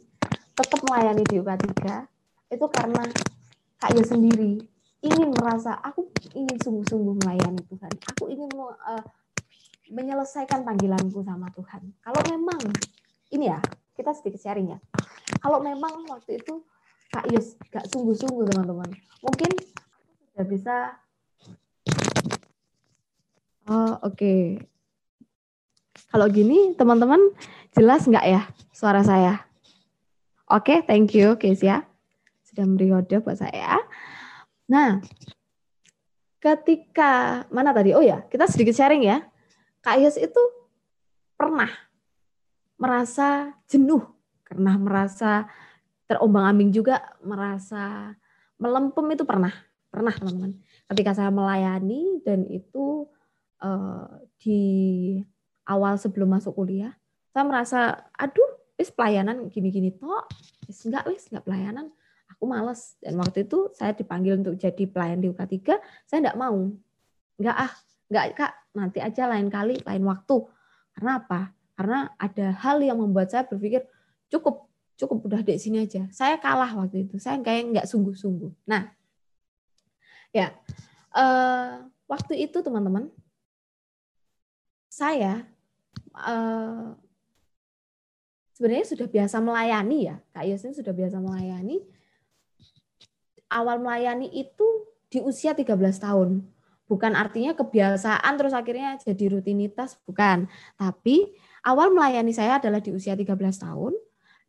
[0.58, 1.86] tetap melayani di UK3,
[2.50, 3.04] itu karena
[3.78, 4.58] Kak Yos sendiri
[5.06, 7.94] ingin merasa aku ingin sungguh-sungguh melayani Tuhan.
[8.16, 9.04] Aku ingin uh,
[9.94, 11.94] menyelesaikan panggilanku sama Tuhan.
[12.02, 12.60] Kalau memang
[13.30, 13.62] ini ya,
[13.94, 14.80] kita sedikit sharing ya.
[15.38, 16.66] Kalau memang waktu itu
[17.14, 18.90] Kak Yos gak sungguh-sungguh teman-teman,
[19.22, 19.52] mungkin
[20.34, 20.76] sudah bisa
[23.68, 24.16] Oh, oke.
[24.16, 24.64] Okay.
[26.08, 27.20] Kalau gini, teman-teman
[27.76, 29.44] jelas nggak ya suara saya?
[30.48, 31.84] Oke, okay, thank you, ya.
[32.48, 33.84] Sudah memberi kode buat saya.
[34.72, 35.04] Nah,
[36.40, 37.92] ketika mana tadi?
[37.92, 39.28] Oh ya, kita sedikit sharing ya.
[39.84, 40.40] Kak Yos itu
[41.36, 41.68] pernah
[42.80, 44.08] merasa jenuh,
[44.48, 45.44] pernah merasa
[46.08, 48.16] terombang-ambing juga, merasa
[48.56, 49.52] melempem itu pernah,
[49.92, 50.56] pernah teman-teman.
[50.88, 53.12] Ketika saya melayani dan itu
[53.62, 54.62] uh, di
[55.68, 56.96] awal sebelum masuk kuliah,
[57.32, 57.80] saya merasa,
[58.18, 60.26] aduh, wis pelayanan gini-gini toh,
[60.66, 61.90] wis enggak wis enggak pelayanan,
[62.30, 62.96] aku males.
[63.02, 66.74] Dan waktu itu saya dipanggil untuk jadi pelayan di UK3, saya enggak mau.
[67.38, 67.74] Enggak ah,
[68.10, 70.38] enggak Kak, nanti aja lain kali, lain waktu.
[70.98, 71.54] Karena apa?
[71.78, 73.86] Karena ada hal yang membuat saya berpikir,
[74.34, 74.66] cukup,
[74.98, 76.10] cukup udah di sini aja.
[76.10, 78.66] Saya kalah waktu itu, saya kayak enggak sungguh-sungguh.
[78.66, 78.90] Nah,
[80.34, 80.58] ya,
[81.14, 83.14] uh, waktu itu teman-teman,
[84.98, 85.46] saya
[86.18, 86.98] uh,
[88.58, 91.86] sebenarnya sudah biasa melayani ya, Kak Yosin sudah biasa melayani.
[93.54, 94.66] Awal melayani itu
[95.14, 96.42] di usia 13 tahun.
[96.90, 100.50] Bukan artinya kebiasaan terus akhirnya jadi rutinitas, bukan.
[100.76, 103.94] Tapi awal melayani saya adalah di usia 13 tahun.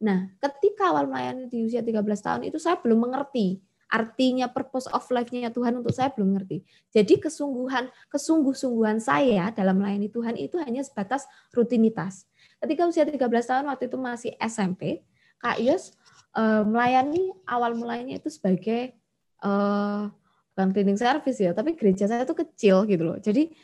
[0.00, 5.04] Nah, ketika awal melayani di usia 13 tahun itu saya belum mengerti artinya purpose of
[5.08, 6.60] life-nya Tuhan untuk saya belum ngerti.
[6.92, 11.24] Jadi kesungguhan kesungguh-sungguhan saya dalam melayani Tuhan itu hanya sebatas
[11.56, 12.28] rutinitas.
[12.60, 15.02] Ketika usia 13 tahun waktu itu masih SMP,
[15.40, 15.96] Kak Yos
[16.36, 18.92] uh, melayani awal mulainya itu sebagai
[19.40, 20.10] uh,
[20.52, 23.16] bukan cleaning service ya, tapi gereja saya itu kecil gitu loh.
[23.16, 23.54] Jadi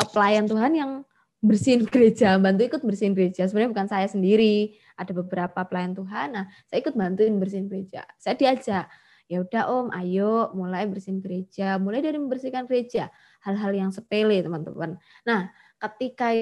[0.00, 0.92] uh, pelayan Tuhan yang
[1.38, 3.46] bersihin gereja, bantu ikut bersihin gereja.
[3.46, 6.34] Sebenarnya bukan saya sendiri, ada beberapa pelayan Tuhan.
[6.34, 8.02] Nah, saya ikut bantuin bersihin gereja.
[8.18, 8.90] Saya diajak,
[9.28, 11.76] ya udah om ayo mulai bersihin gereja.
[11.76, 13.12] Mulai dari membersihkan gereja.
[13.44, 14.96] Hal-hal yang sepele teman-teman.
[15.28, 16.32] Nah ketika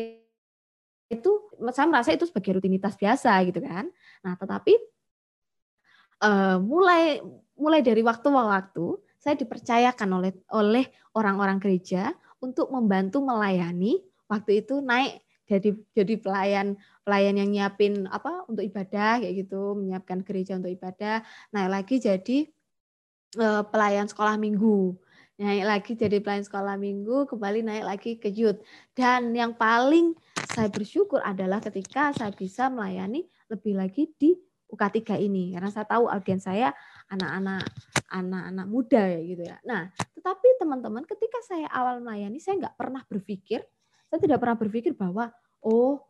[1.06, 1.30] itu
[1.74, 3.90] saya merasa itu sebagai rutinitas biasa gitu kan.
[4.22, 4.78] Nah tetapi
[6.22, 7.18] uh, mulai
[7.58, 8.86] mulai dari waktu ke waktu
[9.18, 10.86] saya dipercayakan oleh oleh
[11.18, 13.98] orang-orang gereja untuk membantu melayani
[14.30, 16.74] waktu itu naik jadi jadi pelayan
[17.06, 19.78] pelayan yang nyiapin apa untuk ibadah kayak gitu.
[19.78, 21.22] Menyiapkan gereja untuk ibadah.
[21.54, 22.38] Naik lagi jadi
[23.34, 24.94] Eh, pelayan sekolah minggu.
[25.36, 28.62] Naik lagi jadi pelayan sekolah minggu, kembali naik lagi ke youth.
[28.94, 30.16] Dan yang paling
[30.48, 34.32] saya bersyukur adalah ketika saya bisa melayani lebih lagi di
[34.70, 35.52] UK3 ini.
[35.52, 36.72] Karena saya tahu audiens saya
[37.12, 37.66] anak-anak
[38.08, 39.56] anak-anak muda ya gitu ya.
[39.68, 43.60] Nah, tetapi teman-teman ketika saya awal melayani, saya nggak pernah berpikir,
[44.08, 45.28] saya tidak pernah berpikir bahwa,
[45.60, 46.00] oh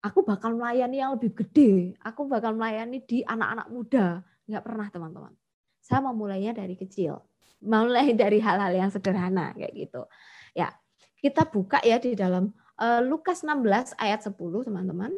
[0.00, 4.24] aku bakal melayani yang lebih gede, aku bakal melayani di anak-anak muda.
[4.48, 5.34] Nggak pernah teman-teman
[5.86, 7.22] saya memulainya dari kecil.
[7.62, 10.02] Mulai dari hal-hal yang sederhana kayak gitu.
[10.50, 10.74] Ya,
[11.22, 12.50] kita buka ya di dalam
[12.82, 14.34] uh, Lukas 16 ayat 10,
[14.66, 15.14] teman-teman.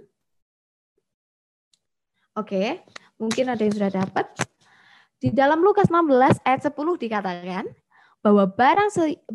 [2.36, 2.84] Oke,
[3.18, 4.26] mungkin ada yang sudah dapat.
[5.18, 7.66] Di dalam Lukas 16 ayat 10 dikatakan
[8.22, 8.90] bahwa barang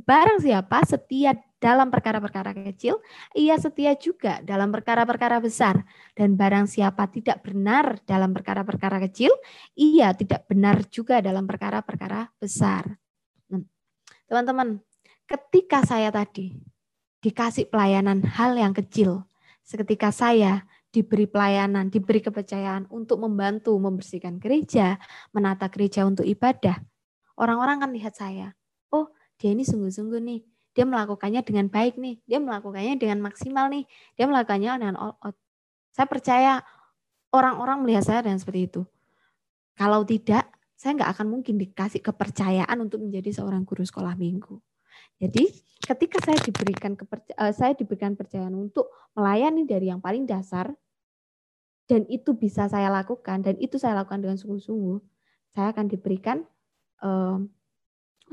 [0.06, 3.00] barang siapa setia dalam perkara-perkara kecil,
[3.32, 5.88] ia setia juga dalam perkara-perkara besar.
[6.12, 9.32] Dan barang siapa tidak benar dalam perkara-perkara kecil,
[9.80, 13.00] ia tidak benar juga dalam perkara-perkara besar.
[13.48, 13.64] Hmm.
[14.28, 14.84] Teman-teman,
[15.24, 16.60] ketika saya tadi
[17.24, 19.24] dikasih pelayanan hal yang kecil,
[19.64, 25.00] seketika saya diberi pelayanan, diberi kepercayaan untuk membantu membersihkan gereja,
[25.32, 26.84] menata gereja untuk ibadah,
[27.40, 28.52] orang-orang kan lihat saya,
[28.92, 30.44] oh dia ini sungguh-sungguh nih,
[30.74, 33.86] dia melakukannya dengan baik nih, dia melakukannya dengan maksimal nih,
[34.18, 35.38] dia melakukannya dengan all out.
[35.94, 36.54] Saya percaya
[37.30, 38.82] orang-orang melihat saya dengan seperti itu.
[39.78, 44.58] Kalau tidak, saya nggak akan mungkin dikasih kepercayaan untuk menjadi seorang guru sekolah minggu.
[45.22, 45.48] Jadi
[45.86, 50.74] ketika saya diberikan eh, saya diberikan percayaan untuk melayani dari yang paling dasar
[51.86, 54.98] dan itu bisa saya lakukan dan itu saya lakukan dengan sungguh-sungguh,
[55.54, 56.42] saya akan diberikan
[57.04, 57.52] um,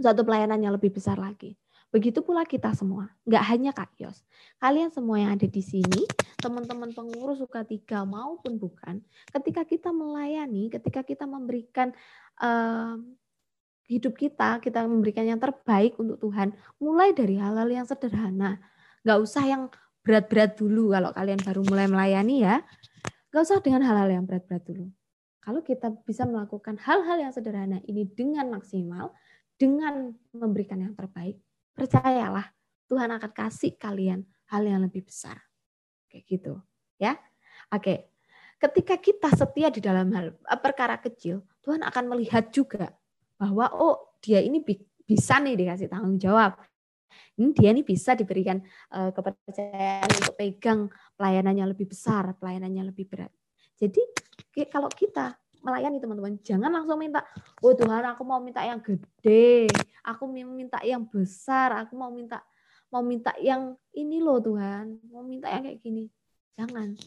[0.00, 1.59] satu pelayanan yang lebih besar lagi.
[1.90, 4.22] Begitu pula kita semua, nggak hanya Kak Yos.
[4.62, 6.06] Kalian semua yang ada di sini,
[6.38, 9.02] teman-teman pengurus suka tiga maupun bukan,
[9.34, 11.90] ketika kita melayani, ketika kita memberikan
[12.38, 12.94] uh,
[13.90, 18.62] hidup kita, kita memberikan yang terbaik untuk Tuhan, mulai dari hal-hal yang sederhana.
[19.02, 19.66] Nggak usah yang
[20.06, 22.62] berat-berat dulu kalau kalian baru mulai melayani ya.
[23.34, 24.86] Nggak usah dengan hal-hal yang berat-berat dulu.
[25.42, 29.10] Kalau kita bisa melakukan hal-hal yang sederhana ini dengan maksimal,
[29.58, 31.42] dengan memberikan yang terbaik,
[31.80, 32.52] percayalah
[32.92, 35.40] Tuhan akan kasih kalian hal yang lebih besar.
[36.12, 36.52] Kayak gitu,
[37.00, 37.16] ya.
[37.72, 38.12] Oke.
[38.60, 42.92] Ketika kita setia di dalam hal eh, perkara kecil, Tuhan akan melihat juga
[43.40, 44.60] bahwa oh dia ini
[45.08, 46.60] bisa nih dikasih tanggung jawab.
[47.40, 48.60] Ini dia ini bisa diberikan
[48.92, 53.32] uh, kepercayaan untuk pegang pelayanannya lebih besar, pelayanannya lebih berat.
[53.80, 53.98] Jadi
[54.68, 56.36] kalau kita melayani teman-teman.
[56.40, 57.20] Jangan langsung minta,
[57.60, 59.68] oh Tuhan aku mau minta yang gede,
[60.04, 62.40] aku mau minta yang besar, aku mau minta
[62.90, 66.10] mau minta yang ini loh Tuhan, mau minta yang kayak gini.
[66.58, 66.98] Jangan.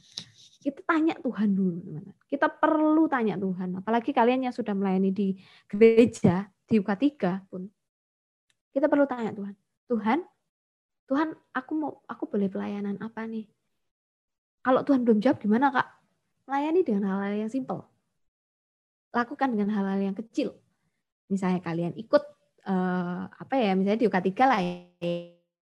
[0.63, 2.15] Kita tanya Tuhan dulu, teman-teman.
[2.31, 3.83] Kita perlu tanya Tuhan.
[3.83, 5.35] Apalagi kalian yang sudah melayani di
[5.67, 7.67] gereja, di UK3 pun.
[8.71, 9.53] Kita perlu tanya Tuhan.
[9.91, 10.19] Tuhan,
[11.11, 13.43] Tuhan, aku mau aku boleh pelayanan apa nih?
[14.63, 15.87] Kalau Tuhan belum jawab gimana, Kak?
[16.47, 17.92] Melayani dengan hal-hal yang simpel
[19.13, 20.58] lakukan dengan hal-hal yang kecil.
[21.30, 22.23] Misalnya kalian ikut
[22.65, 24.60] uh, apa ya, misalnya di UK3 lah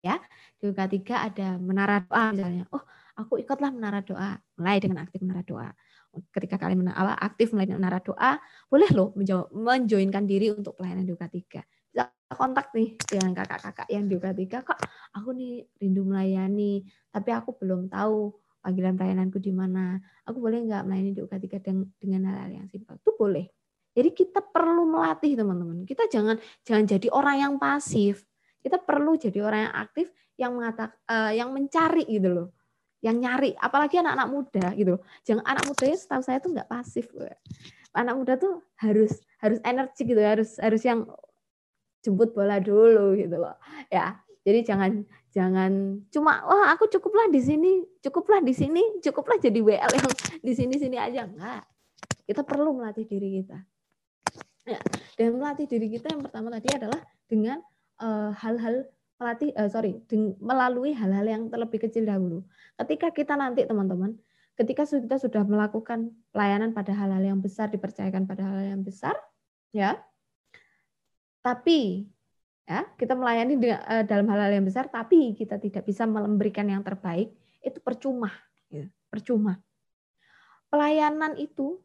[0.06, 0.15] ya.
[0.62, 2.63] Di UK3 ada menara doa misalnya.
[2.69, 2.86] Oh,
[3.17, 4.38] aku ikutlah menara doa.
[4.62, 5.69] Mulai dengan aktif menara doa.
[6.12, 9.15] Ketika kalian menara, aktif mulai menara doa, boleh loh
[9.56, 11.63] menjoinkan diri untuk pelayanan di UK3.
[11.91, 12.04] Bisa
[12.36, 14.80] kontak nih dengan kakak-kakak yang di UK3, kok
[15.15, 19.97] aku nih rindu melayani, tapi aku belum tahu panggilan pelayananku di mana.
[20.30, 21.45] Aku boleh nggak melayani di UK3
[21.97, 22.95] dengan hal-hal yang simpel?
[23.02, 23.50] Itu boleh.
[23.91, 25.84] Jadi kita perlu melatih teman-teman.
[25.84, 28.24] Kita jangan jangan jadi orang yang pasif.
[28.62, 30.08] Kita perlu jadi orang yang aktif
[30.39, 32.47] yang mengatak, uh, yang mencari gitu loh.
[33.02, 35.02] Yang nyari, apalagi anak-anak muda gitu loh.
[35.26, 37.10] Jangan anak muda ya setahu saya tuh nggak pasif.
[37.91, 41.10] Anak muda tuh harus harus energi gitu, harus harus yang
[42.06, 43.58] jemput bola dulu gitu loh.
[43.89, 44.21] Ya.
[44.41, 49.91] Jadi jangan jangan cuma wah aku cukuplah di sini, cukuplah di sini, cukuplah jadi WL
[49.95, 50.11] yang
[50.43, 51.63] di sini-sini aja enggak.
[52.27, 53.57] Kita perlu melatih diri kita.
[54.61, 54.77] Ya,
[55.17, 57.57] dan melatih diri kita yang pertama tadi adalah dengan
[57.97, 59.97] eh, hal-hal uh, melatih uh, sorry
[60.37, 62.45] melalui hal-hal yang terlebih kecil dahulu.
[62.77, 64.17] Ketika kita nanti teman-teman,
[64.57, 69.13] ketika kita sudah melakukan pelayanan pada hal-hal yang besar, dipercayakan pada hal-hal yang besar,
[69.73, 70.01] ya.
[71.41, 72.09] Tapi
[72.71, 77.36] ya kita melayani eh, dalam hal-hal yang besar tapi kita tidak bisa memberikan yang terbaik
[77.60, 78.31] itu percuma
[78.71, 79.60] ya, percuma.
[80.71, 81.84] Pelayanan itu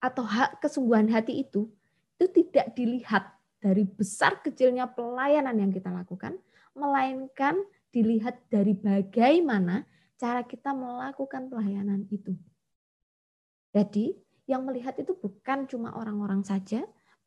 [0.00, 1.68] atau hak kesungguhan hati itu
[2.16, 6.40] itu tidak dilihat dari besar kecilnya pelayanan yang kita lakukan
[6.72, 7.60] melainkan
[7.92, 9.84] dilihat dari bagaimana
[10.16, 12.32] cara kita melakukan pelayanan itu.
[13.76, 14.16] Jadi
[14.48, 16.80] yang melihat itu bukan cuma orang-orang saja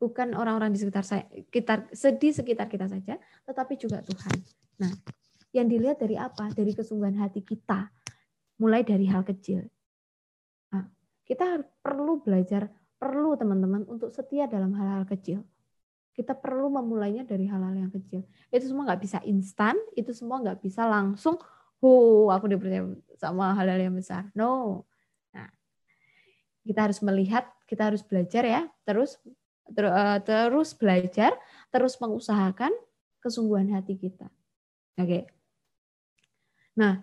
[0.04, 1.88] bukan orang-orang di sekitar saya, kita
[2.20, 3.16] di sekitar kita saja,
[3.48, 4.36] tetapi juga Tuhan.
[4.84, 4.92] Nah,
[5.56, 6.52] yang dilihat dari apa?
[6.52, 7.88] Dari kesungguhan hati kita,
[8.60, 9.64] mulai dari hal kecil.
[10.76, 10.84] Nah,
[11.24, 12.68] kita perlu belajar,
[13.00, 15.40] perlu teman-teman untuk setia dalam hal-hal kecil.
[16.12, 18.28] Kita perlu memulainya dari hal-hal yang kecil.
[18.52, 21.40] Itu semua nggak bisa instan, itu semua nggak bisa langsung,
[21.80, 22.84] oh aku dipercaya
[23.16, 24.28] sama hal-hal yang besar.
[24.36, 24.84] No.
[25.32, 25.48] Nah,
[26.68, 29.16] kita harus melihat, kita harus belajar ya, terus
[29.72, 31.32] eh, terus belajar,
[31.72, 32.72] terus mengusahakan
[33.20, 34.28] kesungguhan hati kita.
[35.00, 35.26] Oke.
[36.76, 37.02] Nah,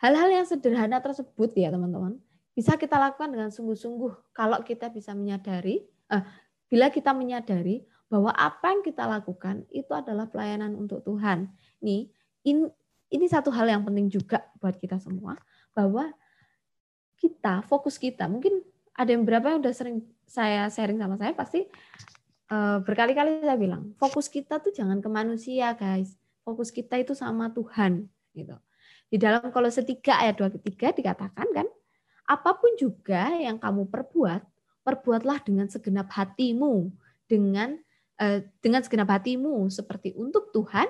[0.00, 2.18] hal-hal yang sederhana tersebut ya teman-teman,
[2.54, 6.24] bisa kita lakukan dengan sungguh-sungguh kalau kita bisa menyadari, eh,
[6.66, 11.50] bila kita menyadari bahwa apa yang kita lakukan itu adalah pelayanan untuk Tuhan.
[11.82, 12.10] Nih,
[12.46, 12.70] in,
[13.10, 15.34] ini satu hal yang penting juga buat kita semua,
[15.74, 16.12] bahwa
[17.18, 18.60] kita, fokus kita, mungkin
[18.94, 21.66] ada yang berapa yang udah sering saya sharing sama saya, pasti
[22.50, 26.14] uh, berkali-kali saya bilang, fokus kita tuh jangan ke manusia guys,
[26.46, 28.06] fokus kita itu sama Tuhan.
[28.34, 28.54] gitu.
[29.10, 31.66] Di dalam Kolose 3 ayat 23 dikatakan kan,
[32.24, 34.42] apa pun juga yang kamu perbuat,
[34.82, 36.90] perbuatlah dengan segenap hatimu,
[37.30, 37.78] dengan
[38.18, 40.86] uh, dengan segenap hatimu seperti untuk Tuhan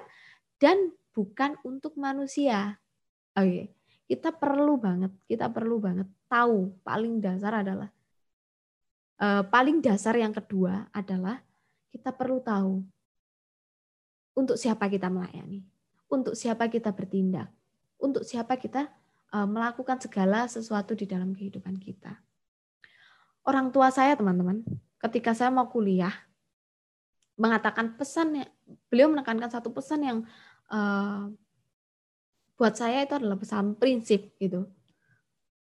[0.60, 2.80] dan bukan untuk manusia.
[3.34, 3.64] Oke, okay.
[4.06, 7.94] kita perlu banget, kita perlu banget tahu paling dasar adalah
[9.22, 11.38] uh, paling dasar yang kedua adalah
[11.94, 12.82] kita perlu tahu
[14.34, 15.62] untuk siapa kita melayani,
[16.10, 17.46] untuk siapa kita bertindak,
[18.02, 18.90] untuk siapa kita
[19.30, 22.18] uh, melakukan segala sesuatu di dalam kehidupan kita.
[23.46, 24.66] Orang tua saya, teman-teman,
[24.98, 26.10] ketika saya mau kuliah,
[27.38, 28.42] mengatakan pesan,
[28.90, 30.18] beliau menekankan satu pesan yang
[30.74, 31.30] uh,
[32.58, 34.66] buat saya itu adalah pesan prinsip gitu.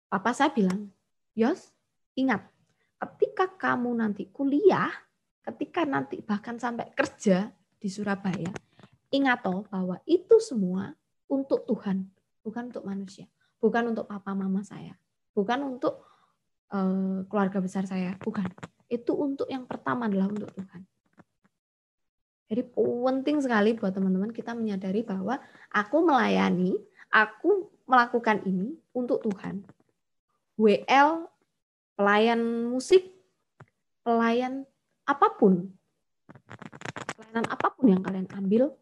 [0.10, 0.90] Papa saya bilang,
[1.38, 1.70] Yos,
[2.18, 2.42] ingat,
[2.98, 4.90] ketika kamu nanti kuliah,
[5.46, 8.50] ketika nanti bahkan sampai kerja di Surabaya,
[9.14, 10.98] ingat toh bahwa itu semua
[11.30, 12.10] untuk Tuhan,
[12.42, 13.30] bukan untuk manusia,
[13.62, 14.98] bukan untuk papa mama saya,
[15.38, 16.02] bukan untuk
[16.74, 18.50] uh, keluarga besar saya, bukan.
[18.90, 20.82] Itu untuk yang pertama adalah untuk Tuhan.
[22.50, 25.38] Jadi penting sekali buat teman-teman kita menyadari bahwa
[25.70, 26.74] aku melayani,
[27.14, 29.62] aku melakukan ini untuk Tuhan.
[30.60, 31.24] WL,
[31.96, 33.08] pelayan musik,
[34.04, 34.68] pelayan
[35.08, 35.72] apa pun,
[37.16, 38.76] pelayanan apa pun yang kalian ambil,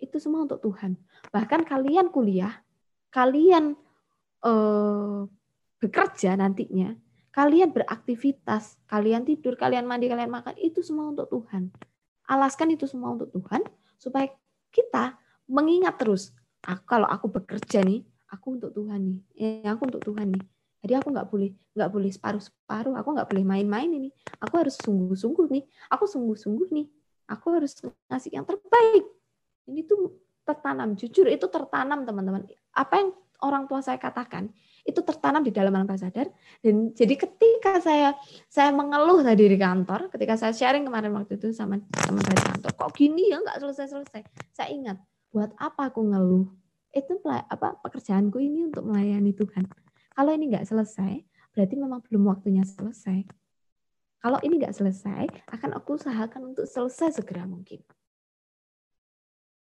[0.00, 0.96] itu semua untuk Tuhan.
[1.28, 2.64] Bahkan kalian kuliah,
[3.12, 3.76] kalian
[4.48, 5.20] eh,
[5.76, 6.96] bekerja nantinya,
[7.36, 11.68] kalian beraktivitas, kalian tidur, kalian mandi, kalian makan, itu semua untuk Tuhan.
[12.24, 13.60] Alaskan itu semua untuk Tuhan
[14.00, 14.32] supaya
[14.72, 20.02] kita mengingat terus aku, kalau aku bekerja nih aku untuk Tuhan nih eh, aku untuk
[20.06, 20.44] Tuhan nih
[20.80, 24.08] jadi aku nggak boleh nggak boleh separuh separuh aku nggak boleh main-main ini.
[24.40, 26.86] Aku harus sungguh-sungguh nih aku sungguh-sungguh nih
[27.28, 27.76] aku harus
[28.08, 29.04] ngasih yang terbaik.
[29.68, 32.48] Ini tuh tertanam jujur itu tertanam teman-teman.
[32.72, 33.08] Apa yang
[33.44, 34.48] orang tua saya katakan
[34.80, 36.32] itu tertanam di dalam alam sadar.
[36.64, 38.16] Dan jadi ketika saya
[38.48, 42.46] saya mengeluh tadi di kantor ketika saya sharing kemarin waktu itu sama teman saya di
[42.56, 44.20] kantor kok gini ya nggak selesai selesai
[44.56, 44.96] saya ingat
[45.28, 46.48] buat apa aku ngeluh?
[46.90, 49.62] Itu apa pekerjaanku ini untuk melayani Tuhan
[50.12, 53.26] kalau ini nggak selesai berarti memang belum waktunya selesai
[54.20, 57.82] kalau ini nggak selesai akan aku usahakan untuk selesai segera mungkin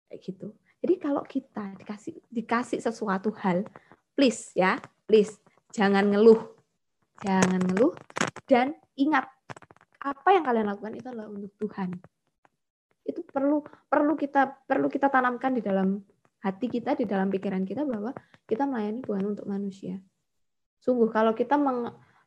[0.10, 3.66] kayak gitu jadi kalau kita dikasih dikasih sesuatu hal
[4.14, 4.78] please ya
[5.10, 5.40] please
[5.74, 6.42] jangan ngeluh.
[7.20, 7.94] Jangan ngeluh
[8.48, 9.28] dan ingat
[10.00, 11.90] apa yang kalian lakukan itu adalah untuk Tuhan.
[13.04, 16.00] Itu perlu perlu kita perlu kita tanamkan di dalam
[16.40, 18.16] hati kita, di dalam pikiran kita bahwa
[18.48, 20.00] kita melayani bukan untuk manusia.
[20.80, 21.60] Sungguh kalau kita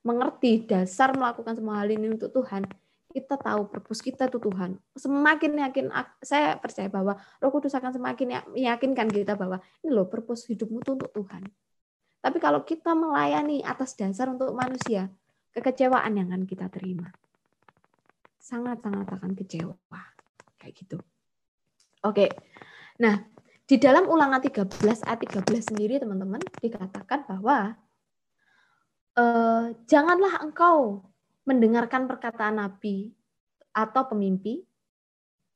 [0.05, 2.69] mengerti dasar melakukan semua hal ini untuk Tuhan,
[3.13, 4.81] kita tahu purpose kita itu Tuhan.
[4.97, 5.85] Semakin yakin,
[6.25, 10.97] saya percaya bahwa Roh Kudus akan semakin meyakinkan kita bahwa ini loh purpose hidupmu itu
[10.97, 11.45] untuk Tuhan.
[12.23, 15.13] Tapi kalau kita melayani atas dasar untuk manusia,
[15.53, 17.13] kekecewaan yang akan kita terima.
[18.41, 20.01] Sangat-sangat akan kecewa.
[20.57, 20.99] Kayak gitu.
[22.07, 22.33] Oke.
[23.03, 23.27] Nah,
[23.67, 27.77] di dalam ulangan 13 ayat 13 sendiri teman-teman dikatakan bahwa
[29.19, 31.05] eh, janganlah engkau
[31.43, 33.11] mendengarkan perkataan nabi
[33.73, 34.63] atau pemimpi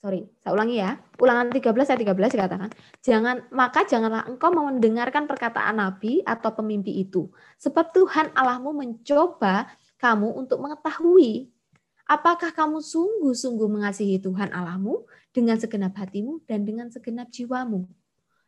[0.07, 1.03] sorry, saya ulangi ya.
[1.19, 2.71] Ulangan 13 ayat 13 dikatakan,
[3.03, 7.27] jangan maka janganlah engkau mendengarkan perkataan nabi atau pemimpi itu,
[7.59, 9.67] sebab Tuhan Allahmu mencoba
[9.99, 11.51] kamu untuk mengetahui
[12.07, 15.03] apakah kamu sungguh-sungguh mengasihi Tuhan Allahmu
[15.35, 17.83] dengan segenap hatimu dan dengan segenap jiwamu.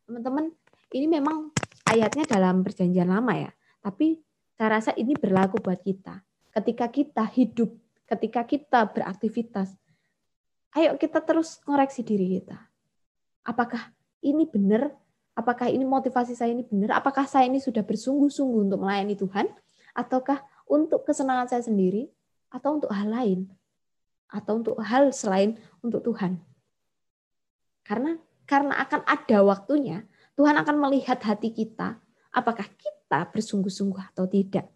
[0.07, 0.55] Teman-teman,
[0.95, 1.51] ini memang
[1.91, 3.51] ayatnya dalam perjanjian lama ya,
[3.83, 4.23] tapi
[4.59, 6.19] saya rasa ini berlaku buat kita.
[6.51, 7.71] Ketika kita hidup,
[8.11, 9.71] ketika kita beraktivitas,
[10.75, 12.59] ayo kita terus ngoreksi diri kita.
[13.47, 14.91] Apakah ini benar?
[15.39, 16.99] Apakah ini motivasi saya ini benar?
[16.99, 19.47] Apakah saya ini sudah bersungguh-sungguh untuk melayani Tuhan?
[19.95, 22.11] Ataukah untuk kesenangan saya sendiri?
[22.51, 23.47] Atau untuk hal lain?
[24.27, 25.55] Atau untuk hal selain
[25.87, 26.43] untuk Tuhan?
[27.87, 30.03] Karena karena akan ada waktunya
[30.35, 32.03] Tuhan akan melihat hati kita,
[32.35, 34.69] apakah kita bersungguh-sungguh atau tidak.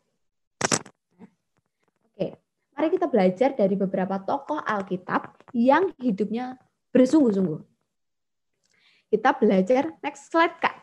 [2.13, 2.41] Oke,
[2.73, 6.57] mari kita belajar dari beberapa tokoh Alkitab yang hidupnya
[6.93, 7.61] bersungguh-sungguh.
[9.13, 10.77] Kita belajar next slide kak.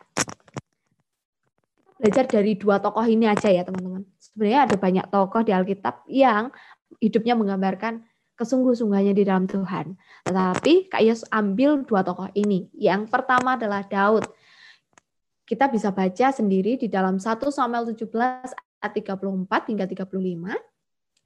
[1.82, 4.06] Kita belajar dari dua tokoh ini aja ya teman-teman.
[4.22, 6.54] Sebenarnya ada banyak tokoh di Alkitab yang
[7.02, 8.06] hidupnya menggambarkan
[8.40, 10.00] kesungguh-sungguhannya di dalam Tuhan.
[10.24, 12.72] Tetapi Kak Yos ambil dua tokoh ini.
[12.72, 14.24] Yang pertama adalah Daud.
[15.50, 20.14] Kita bisa baca sendiri di dalam 1 Samuel 17 ayat 34 hingga 35.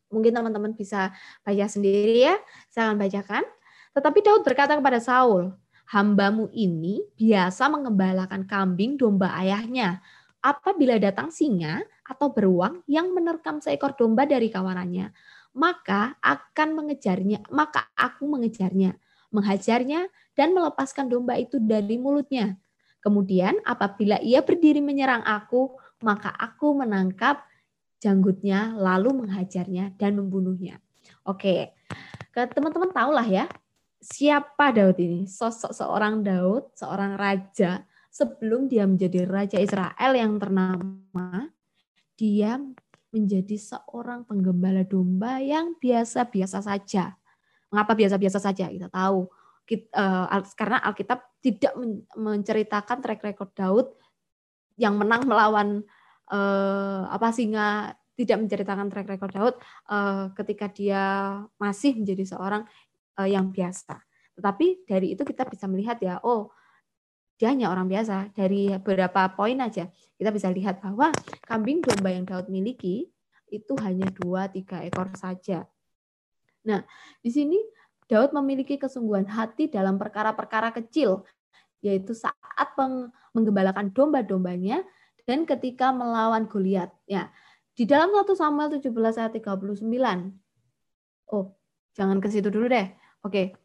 [0.09, 1.12] Mungkin teman-teman bisa
[1.45, 2.41] baca sendiri ya.
[2.72, 3.45] Saya akan bacakan.
[3.93, 5.53] Tetapi Daud berkata kepada Saul,
[5.93, 10.01] hambamu ini biasa mengembalakan kambing domba ayahnya.
[10.41, 15.12] Apabila datang singa atau beruang yang menerkam seekor domba dari kawanannya,
[15.53, 18.97] maka akan mengejarnya, maka aku mengejarnya,
[19.29, 22.57] menghajarnya dan melepaskan domba itu dari mulutnya.
[23.05, 27.44] Kemudian apabila ia berdiri menyerang aku, maka aku menangkap
[28.00, 30.80] janggutnya lalu menghajarnya dan membunuhnya.
[31.28, 31.76] Oke.
[32.32, 33.44] Teman-teman tahulah ya,
[34.00, 35.28] siapa Daud ini?
[35.28, 41.52] Sosok seorang Daud, seorang raja sebelum dia menjadi raja Israel yang ternama,
[42.16, 42.57] dia
[43.12, 47.14] menjadi seorang penggembala domba yang biasa-biasa saja.
[47.68, 48.70] Mengapa biasa-biasa saja?
[48.70, 49.26] Kita tahu
[50.54, 51.72] karena Alkitab tidak
[52.16, 53.86] menceritakan track record Daud
[54.76, 55.80] yang menang melawan
[56.28, 59.54] uh, apa singa tidak menceritakan track record Daud
[59.90, 61.02] uh, ketika dia
[61.58, 62.62] masih menjadi seorang
[63.14, 64.02] yang biasa.
[64.34, 66.50] Tetapi dari itu kita bisa melihat ya, oh
[67.38, 68.34] dia hanya orang biasa.
[68.34, 69.86] Dari beberapa poin aja
[70.18, 71.14] kita bisa lihat bahwa
[71.46, 73.06] kambing domba yang Daud miliki
[73.50, 75.66] itu hanya dua tiga ekor saja.
[76.66, 76.82] Nah,
[77.20, 77.58] di sini
[78.05, 81.24] Daud memiliki kesungguhan hati dalam perkara-perkara kecil,
[81.80, 82.68] yaitu saat
[83.32, 84.84] menggembalakan domba-dombanya
[85.24, 86.92] dan ketika melawan Goliat.
[87.09, 87.32] Ya,
[87.72, 89.88] di dalam 1 Samuel 17 ayat 39.
[91.32, 91.57] Oh,
[91.96, 92.92] jangan ke situ dulu deh.
[93.24, 93.57] Oke.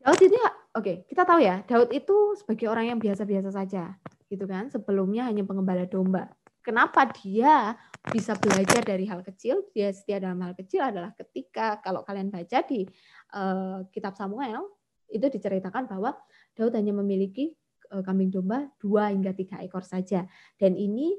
[0.00, 4.00] Daud ya, oke, kita tahu ya, Daud itu sebagai orang yang biasa-biasa saja,
[4.32, 4.72] gitu kan.
[4.72, 6.32] Sebelumnya hanya pengembala domba.
[6.60, 7.76] Kenapa dia
[8.12, 9.64] bisa belajar dari hal kecil?
[9.72, 12.84] Dia setia dalam hal kecil adalah ketika kalau kalian baca di
[13.32, 14.68] uh, kitab Samuel
[15.08, 16.14] itu diceritakan bahwa
[16.54, 17.56] Daud hanya memiliki
[17.90, 20.28] uh, kambing domba dua hingga tiga ekor saja.
[20.60, 21.16] Dan ini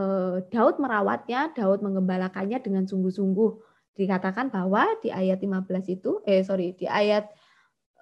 [0.00, 5.68] uh, Daud merawatnya, Daud mengembalakannya dengan sungguh-sungguh dikatakan bahwa di ayat 15
[6.00, 7.28] itu eh sorry di ayat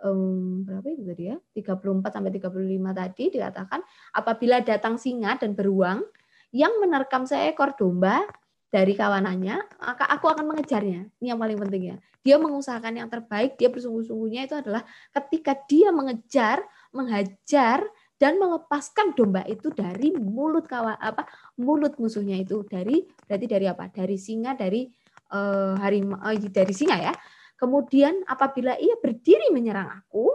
[0.07, 3.81] um, berapa itu tadi ya 34 sampai 35 tadi dikatakan
[4.14, 6.07] apabila datang singa dan beruang
[6.51, 8.26] yang menerkam seekor domba
[8.70, 11.11] dari kawanannya maka aku akan mengejarnya.
[11.18, 11.96] Ini yang paling penting ya.
[12.20, 16.62] Dia mengusahakan yang terbaik dia bersungguh-sungguhnya itu adalah ketika dia mengejar
[16.94, 17.82] mengajar
[18.20, 21.24] dan melepaskan domba itu dari mulut kawan apa
[21.57, 22.62] mulut musuhnya itu.
[22.68, 23.88] Dari berarti dari apa?
[23.88, 24.84] Dari singa dari
[25.32, 27.14] uh, harimau uh, dari singa ya.
[27.57, 30.32] Kemudian apabila ia berdiri menyerang aku,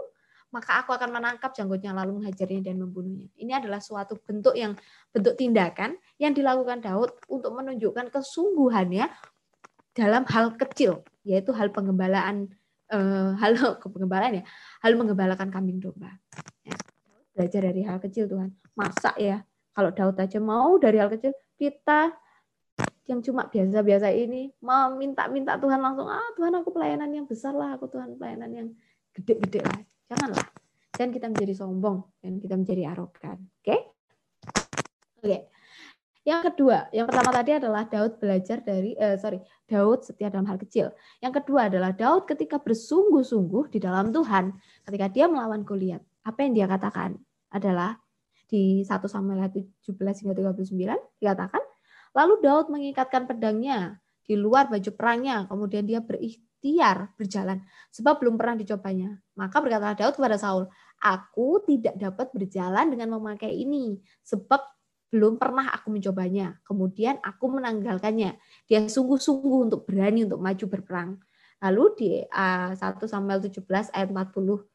[0.54, 3.26] maka aku akan menangkap janggutnya lalu menghajarnya dan membunuhnya.
[3.34, 4.78] Ini adalah suatu bentuk yang
[5.10, 9.10] bentuk tindakan yang dilakukan Daud untuk menunjukkan kesungguhannya
[9.96, 12.52] dalam hal kecil, yaitu hal penggembalaan
[12.94, 14.44] uh, hal pengembalaan ya,
[14.84, 16.14] hal menggembalakan kambing domba.
[16.62, 16.76] Ya.
[17.34, 18.54] Belajar dari hal kecil Tuhan.
[18.78, 19.42] Masa ya,
[19.74, 22.14] kalau Daud aja mau dari hal kecil, kita
[23.06, 27.78] yang cuma biasa-biasa ini mau minta-minta Tuhan langsung ah Tuhan aku pelayanan yang besar lah
[27.78, 28.68] aku Tuhan pelayanan yang
[29.14, 29.78] gede-gede lah
[30.10, 30.46] janganlah
[30.96, 33.80] dan kita menjadi sombong dan kita menjadi arogan oke okay?
[35.20, 35.40] oke okay.
[36.26, 40.58] yang kedua yang pertama tadi adalah Daud belajar dari eh, sorry Daud setia dalam hal
[40.58, 44.54] kecil yang kedua adalah Daud ketika bersungguh-sungguh di dalam Tuhan
[44.86, 47.18] ketika dia melawan Goliat apa yang dia katakan
[47.50, 47.98] adalah
[48.46, 51.62] di 1 Samuel 17 hingga 39 dikatakan
[52.16, 56.45] Lalu Daud mengikatkan pedangnya di luar baju perangnya, kemudian dia berikhtiar
[57.14, 57.62] berjalan,
[57.94, 59.14] sebab belum pernah dicobanya.
[59.38, 64.58] Maka berkata Daud kepada Saul, Aku tidak dapat berjalan dengan memakai ini, sebab
[65.12, 66.58] belum pernah aku mencobanya.
[66.66, 68.34] Kemudian aku menanggalkannya.
[68.66, 71.10] Dia sungguh-sungguh untuk berani untuk maju berperang.
[71.62, 74.66] Lalu di uh, 1 Samuel 17 ayat 40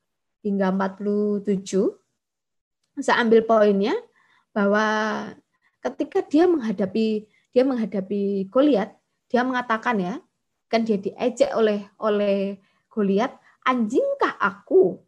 [0.41, 1.93] hingga 47,
[3.01, 3.93] saya ambil poinnya
[4.49, 4.85] bahwa
[5.81, 8.95] ketika dia menghadapi dia menghadapi Goliat,
[9.27, 10.23] dia mengatakan ya,
[10.71, 12.55] kan dia diejek oleh oleh
[12.87, 13.35] Goliat,
[13.67, 14.99] anjingkah aku?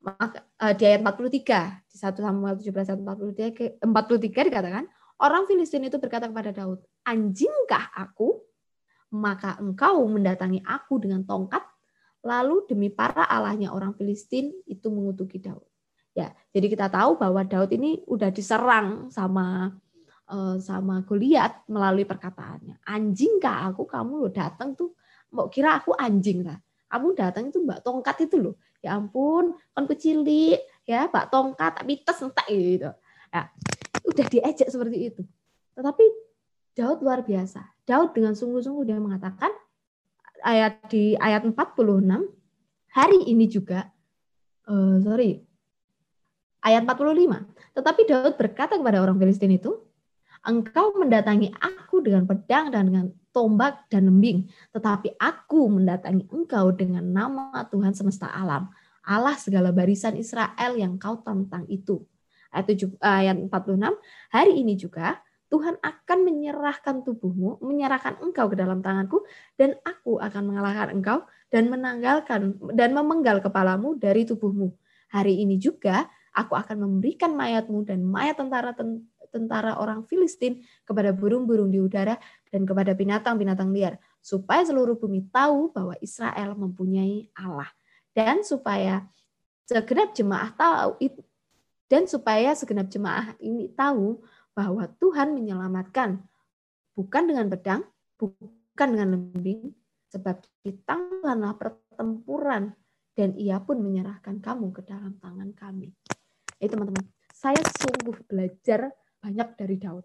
[0.00, 3.00] Maka uh, di ayat 43 di 1 Samuel 17 ayat
[3.80, 4.84] 43 43 dikatakan,
[5.20, 8.40] orang Filistin itu berkata kepada Daud, "Anjingkah aku?
[9.12, 11.60] Maka engkau mendatangi aku dengan tongkat,
[12.24, 15.64] lalu demi para allahnya orang Filistin itu mengutuki Daud."
[16.16, 19.76] Ya, jadi kita tahu bahwa Daud ini udah diserang sama
[20.62, 22.80] sama Goliat melalui perkataannya.
[22.86, 24.94] Anjing kah aku kamu lo datang tuh
[25.34, 26.58] mau kira aku anjing lah.
[26.90, 28.54] Kamu datang itu mbak tongkat itu loh.
[28.80, 30.24] Ya ampun, kan kecil
[30.86, 32.90] ya mbak tongkat tapi tes entek gitu.
[33.30, 33.42] Ya,
[34.06, 35.22] udah diejek seperti itu.
[35.78, 36.04] Tetapi
[36.74, 37.62] Daud luar biasa.
[37.86, 39.50] Daud dengan sungguh-sungguh dia mengatakan
[40.42, 41.54] ayat di ayat 46
[42.90, 43.86] hari ini juga
[44.66, 45.46] uh, sorry
[46.64, 47.76] ayat 45.
[47.76, 49.80] Tetapi Daud berkata kepada orang Filistin itu,
[50.46, 57.04] engkau mendatangi aku dengan pedang dan dengan tombak dan lembing, tetapi aku mendatangi engkau dengan
[57.06, 58.72] nama Tuhan semesta alam,
[59.06, 62.02] Allah segala barisan Israel yang kau tentang itu.
[62.50, 63.94] Ayat, 7, ayat 46,
[64.34, 69.22] hari ini juga Tuhan akan menyerahkan tubuhmu, menyerahkan engkau ke dalam tanganku,
[69.58, 74.70] dan aku akan mengalahkan engkau dan menanggalkan dan memenggal kepalamu dari tubuhmu.
[75.10, 78.70] Hari ini juga aku akan memberikan mayatmu dan mayat tentara
[79.30, 82.18] tentara orang Filistin kepada burung-burung di udara
[82.50, 87.70] dan kepada binatang-binatang liar supaya seluruh bumi tahu bahwa Israel mempunyai Allah
[88.12, 89.06] dan supaya
[89.64, 90.98] segenap jemaah tahu
[91.90, 94.22] dan supaya segenap jemaah ini tahu
[94.54, 96.22] bahwa Tuhan menyelamatkan
[96.94, 97.82] bukan dengan pedang,
[98.18, 99.72] bukan dengan lembing,
[100.10, 102.74] sebab di tanganlah pertempuran
[103.14, 105.90] dan ia pun menyerahkan kamu ke dalam tangan kami.
[106.60, 110.04] Itu teman-teman, saya sungguh belajar banyak dari Daud.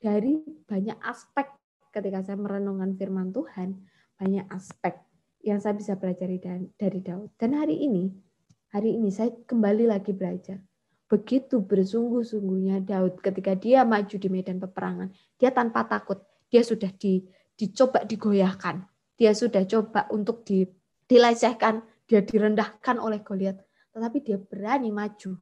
[0.00, 1.48] Dari banyak aspek
[1.92, 3.76] ketika saya merenungkan firman Tuhan,
[4.16, 5.00] banyak aspek
[5.40, 6.28] yang saya bisa belajar
[6.76, 7.32] dari Daud.
[7.40, 8.12] Dan hari ini,
[8.72, 10.60] hari ini saya kembali lagi belajar.
[11.10, 17.26] Begitu bersungguh-sungguhnya Daud ketika dia maju di medan peperangan, dia tanpa takut, dia sudah di,
[17.58, 18.86] dicoba digoyahkan,
[19.18, 20.62] dia sudah coba untuk di,
[21.10, 23.58] dilecehkan, dia direndahkan oleh Goliat,
[23.90, 25.34] tetapi dia berani maju,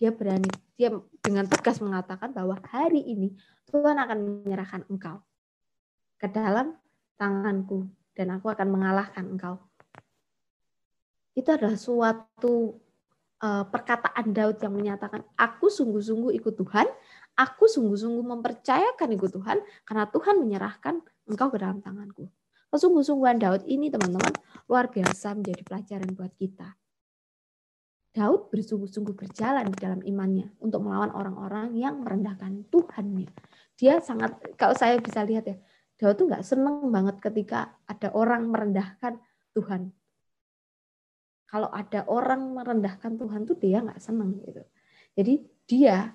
[0.00, 0.88] dia berani, dia
[1.20, 3.36] dengan tegas mengatakan bahwa hari ini
[3.68, 5.20] Tuhan akan menyerahkan engkau
[6.16, 6.76] ke dalam
[7.20, 9.60] tanganku dan aku akan mengalahkan engkau.
[11.36, 12.80] Itu adalah suatu
[13.40, 16.88] uh, perkataan Daud yang menyatakan aku sungguh-sungguh ikut Tuhan,
[17.36, 22.28] aku sungguh-sungguh mempercayakan ikut Tuhan karena Tuhan menyerahkan engkau ke dalam tanganku.
[22.70, 24.30] Kesungguh-sungguhan Daud ini teman-teman
[24.70, 26.79] luar biasa menjadi pelajaran buat kita.
[28.10, 33.30] Daud bersungguh-sungguh berjalan di dalam imannya untuk melawan orang-orang yang merendahkan Tuhannya.
[33.78, 35.56] Dia sangat, kalau saya bisa lihat ya,
[35.94, 39.20] Daud tuh nggak seneng banget ketika ada orang merendahkan
[39.54, 39.94] Tuhan.
[41.46, 44.62] Kalau ada orang merendahkan Tuhan tuh dia nggak seneng gitu.
[45.14, 45.34] Jadi
[45.66, 46.14] dia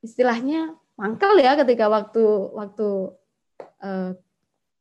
[0.00, 2.22] istilahnya mangkal ya ketika waktu
[2.52, 2.88] waktu
[3.82, 4.12] uh,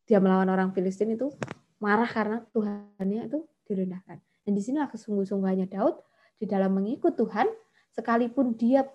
[0.07, 1.33] dia melawan orang Filistin itu
[1.83, 4.19] marah karena Tuhannya itu direndahkan.
[4.47, 5.97] Dan di sinilah kesungguh-sungguhannya Daud
[6.37, 7.49] di dalam mengikut Tuhan
[7.93, 8.85] sekalipun dia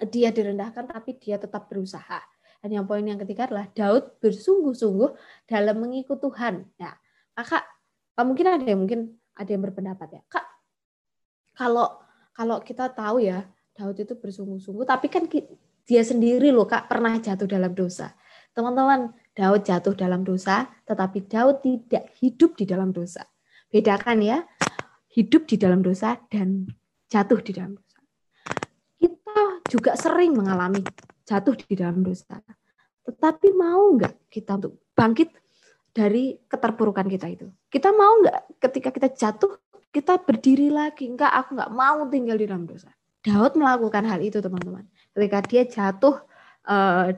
[0.00, 2.20] dia direndahkan tapi dia tetap berusaha.
[2.62, 5.10] Dan yang poin yang ketiga adalah Daud bersungguh-sungguh
[5.50, 6.62] dalam mengikut Tuhan.
[6.78, 6.94] Ya,
[7.34, 7.66] kakak,
[8.22, 10.46] mungkin ada yang mungkin ada yang berpendapat ya, kak.
[11.58, 11.98] Kalau
[12.32, 13.42] kalau kita tahu ya
[13.74, 15.26] Daud itu bersungguh-sungguh, tapi kan
[15.82, 18.14] dia sendiri loh kak pernah jatuh dalam dosa.
[18.52, 23.24] Teman-teman, Daud jatuh dalam dosa, tetapi Daud tidak hidup di dalam dosa.
[23.72, 24.44] Bedakan ya,
[25.12, 26.64] hidup di dalam dosa dan
[27.12, 28.00] jatuh di dalam dosa.
[28.96, 30.80] Kita juga sering mengalami
[31.28, 32.40] jatuh di dalam dosa.
[33.04, 35.28] Tetapi mau nggak kita untuk bangkit
[35.92, 37.46] dari keterpurukan kita itu?
[37.68, 39.60] Kita mau nggak ketika kita jatuh,
[39.92, 41.12] kita berdiri lagi?
[41.12, 42.88] Enggak, aku nggak mau tinggal di dalam dosa.
[43.22, 44.88] Daud melakukan hal itu, teman-teman.
[45.14, 46.16] Ketika dia jatuh
[46.66, 47.14] uh,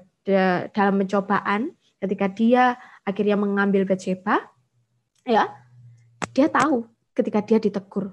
[0.75, 1.73] dalam pencobaan,
[2.03, 2.65] ketika dia
[3.07, 4.53] akhirnya mengambil Bathsheba,
[5.25, 5.49] ya,
[6.37, 8.11] dia tahu ketika dia ditegur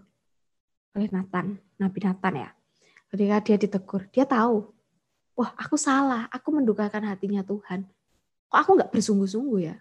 [0.93, 2.49] oleh Nathan, Nabi Nathan ya.
[3.11, 4.71] Ketika dia ditegur, dia tahu,
[5.35, 7.83] wah aku salah, aku mendukakan hatinya Tuhan.
[8.47, 9.75] Kok aku nggak bersungguh-sungguh ya?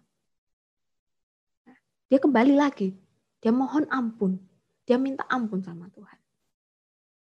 [2.10, 2.98] Dia kembali lagi,
[3.38, 4.42] dia mohon ampun,
[4.82, 6.18] dia minta ampun sama Tuhan.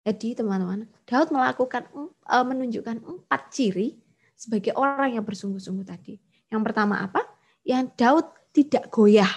[0.09, 1.85] Jadi teman-teman, Daud melakukan
[2.25, 4.01] e, menunjukkan empat ciri
[4.33, 6.17] sebagai orang yang bersungguh-sungguh tadi.
[6.49, 7.21] Yang pertama apa?
[7.61, 8.27] Yang Daud
[8.57, 9.29] tidak goyah.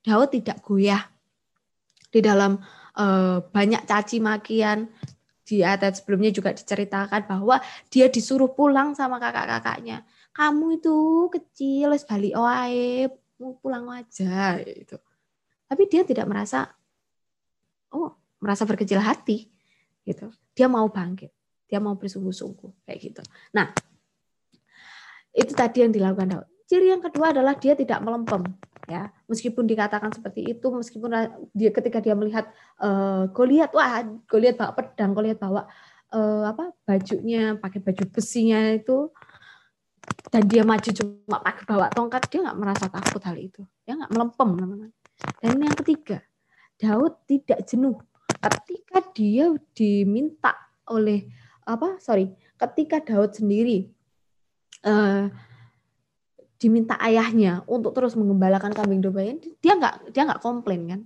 [0.00, 1.04] Daud tidak goyah
[2.16, 2.56] di dalam
[2.96, 4.88] uh, banyak caci makian
[5.46, 7.60] di ayat sebelumnya juga diceritakan bahwa
[7.92, 10.02] dia disuruh pulang sama kakak-kakaknya.
[10.34, 10.96] Kamu itu
[11.30, 13.06] kecil, les balik oae,
[13.38, 14.96] mau pulang aja itu.
[15.68, 16.66] Tapi dia tidak merasa
[17.94, 19.46] oh, merasa berkecil hati
[20.02, 20.32] gitu.
[20.56, 21.30] Dia mau bangkit.
[21.70, 23.22] Dia mau bersungguh-sungguh kayak gitu.
[23.54, 23.70] Nah,
[25.30, 26.46] itu tadi yang dilakukan Daud.
[26.66, 28.42] Ciri yang kedua adalah dia tidak melempem
[28.86, 31.10] ya meskipun dikatakan seperti itu meskipun
[31.50, 32.46] dia ketika dia melihat
[32.78, 35.66] uh, Goliat wah Goliat bawa pedang Goliat bawa
[36.14, 39.10] uh, apa bajunya pakai baju besinya itu
[40.30, 43.66] dan dia maju cuma pakai bawa tongkat dia nggak merasa takut hal itu.
[43.82, 44.90] Dia nggak melempem teman-teman
[45.42, 46.18] dan yang ketiga
[46.78, 47.98] Daud tidak jenuh.
[48.36, 50.54] Ketika dia diminta
[50.86, 51.26] oleh
[51.66, 53.90] apa sorry ketika Daud sendiri
[54.86, 55.26] uh,
[56.56, 59.28] diminta ayahnya untuk terus mengembalakan kambing domba
[59.60, 61.00] dia nggak dia nggak komplain kan?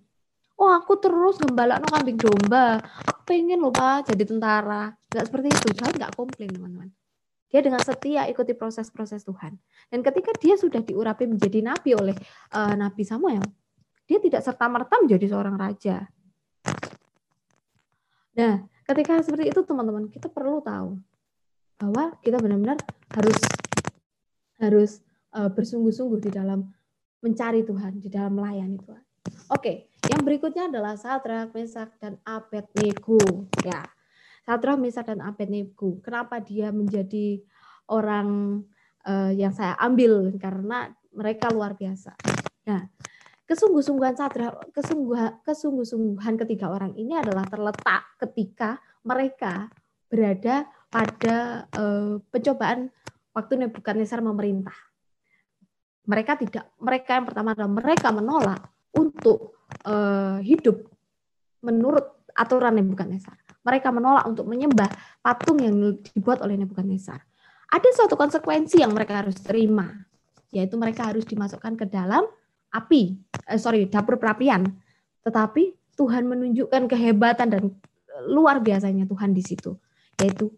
[0.61, 2.78] Oh aku terus gembala no kambing domba.
[3.09, 4.92] Aku pengen loh pak jadi tentara.
[5.09, 5.68] Nggak seperti itu.
[5.72, 6.88] Daud nggak komplain teman-teman.
[7.51, 9.59] Dia dengan setia ikuti proses-proses Tuhan.
[9.90, 12.14] Dan ketika dia sudah diurapi menjadi nabi oleh
[12.55, 13.42] uh, Nabi Samuel,
[14.07, 16.07] dia tidak serta-merta menjadi seorang raja.
[18.38, 20.94] Nah, ketika seperti itu teman-teman, kita perlu tahu
[21.82, 22.78] bahwa kita benar-benar
[23.11, 23.38] harus
[24.61, 24.90] harus
[25.35, 26.66] uh, bersungguh-sungguh di dalam
[27.20, 29.05] mencari Tuhan, di dalam melayani Tuhan.
[29.53, 33.20] Oke, yang berikutnya adalah Sadrak, Mesak, dan Abednego.
[33.61, 33.85] Ya,
[34.47, 36.01] Sadrah, Mesak, dan Abednego.
[36.01, 37.45] Kenapa dia menjadi
[37.93, 38.62] orang
[39.05, 40.33] uh, yang saya ambil?
[40.41, 42.16] Karena mereka luar biasa.
[42.66, 42.89] Nah,
[43.45, 49.68] kesungguh-sungguhan Sadrah, kesungguh kesungguh-sungguhan ketiga orang ini adalah terletak ketika mereka
[50.11, 52.91] berada pada uh, pencobaan
[53.31, 54.89] waktu Nebukadnezar memerintah.
[56.09, 58.61] Mereka tidak, mereka yang pertama adalah mereka menolak
[58.96, 60.88] untuk uh, hidup
[61.61, 64.88] menurut aturan Nebukadnezar mereka menolak untuk menyembah
[65.20, 65.74] patung yang
[66.16, 67.20] dibuat oleh Nebukadnezar.
[67.70, 69.86] Ada suatu konsekuensi yang mereka harus terima,
[70.51, 72.26] yaitu mereka harus dimasukkan ke dalam
[72.72, 73.14] api,
[73.46, 74.66] eh, sorry, dapur perapian.
[75.22, 77.62] Tetapi Tuhan menunjukkan kehebatan dan
[78.26, 79.76] luar biasanya Tuhan di situ,
[80.18, 80.51] yaitu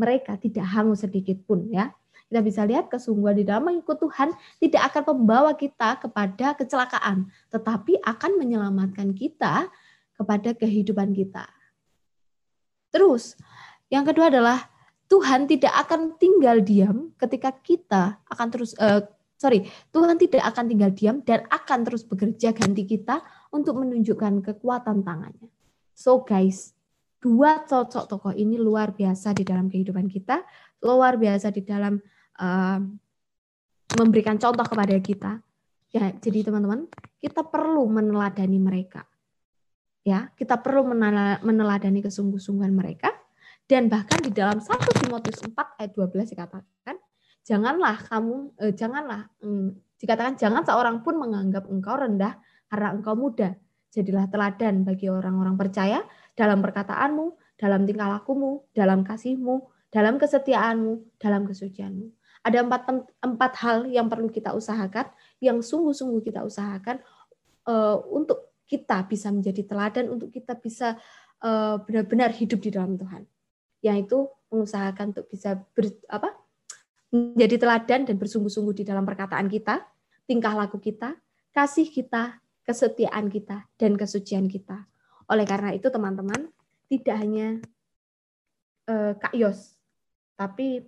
[0.00, 1.92] mereka tidak hangus sedikit pun ya.
[2.26, 8.02] Kita bisa lihat kesungguhan di dalam mengikut Tuhan tidak akan membawa kita kepada kecelakaan, tetapi
[8.02, 9.70] akan menyelamatkan kita
[10.18, 11.46] kepada kehidupan kita.
[12.90, 13.38] Terus,
[13.92, 14.66] yang kedua adalah
[15.06, 19.06] Tuhan tidak akan tinggal diam ketika kita akan terus uh,
[19.38, 23.22] sorry Tuhan tidak akan tinggal diam dan akan terus bekerja ganti kita
[23.54, 25.46] untuk menunjukkan kekuatan tangannya.
[25.94, 26.74] So guys,
[27.22, 30.42] dua sosok tokoh ini luar biasa di dalam kehidupan kita,
[30.82, 32.02] luar biasa di dalam
[33.96, 35.32] memberikan contoh kepada kita.
[35.94, 39.08] Ya, jadi teman-teman, kita perlu meneladani mereka.
[40.06, 40.86] Ya kita perlu
[41.42, 43.10] meneladani kesungguh-sungguhan mereka.
[43.66, 46.94] Dan bahkan di dalam 1 Timotius 4 ayat 12 dikatakan
[47.42, 52.38] janganlah kamu eh, janganlah hmm, dikatakan jangan seorang pun menganggap engkau rendah
[52.70, 53.58] karena engkau muda.
[53.90, 55.98] Jadilah teladan bagi orang-orang percaya
[56.38, 62.06] dalam perkataanmu dalam tingkah lakumu dalam kasihmu dalam kesetiaanmu dalam kesucianmu
[62.46, 62.86] ada empat
[63.18, 65.10] empat hal yang perlu kita usahakan
[65.42, 67.02] yang sungguh-sungguh kita usahakan
[67.66, 70.94] uh, untuk kita bisa menjadi teladan untuk kita bisa
[71.42, 73.26] uh, benar-benar hidup di dalam Tuhan.
[73.82, 76.30] Yaitu mengusahakan untuk bisa ber, apa?
[77.10, 79.86] menjadi teladan dan bersungguh-sungguh di dalam perkataan kita,
[80.26, 81.14] tingkah laku kita,
[81.54, 84.90] kasih kita, kesetiaan kita dan kesucian kita.
[85.30, 86.50] Oleh karena itu teman-teman,
[86.90, 87.48] tidak hanya
[88.90, 89.78] uh, Kak Yos,
[90.34, 90.82] tapi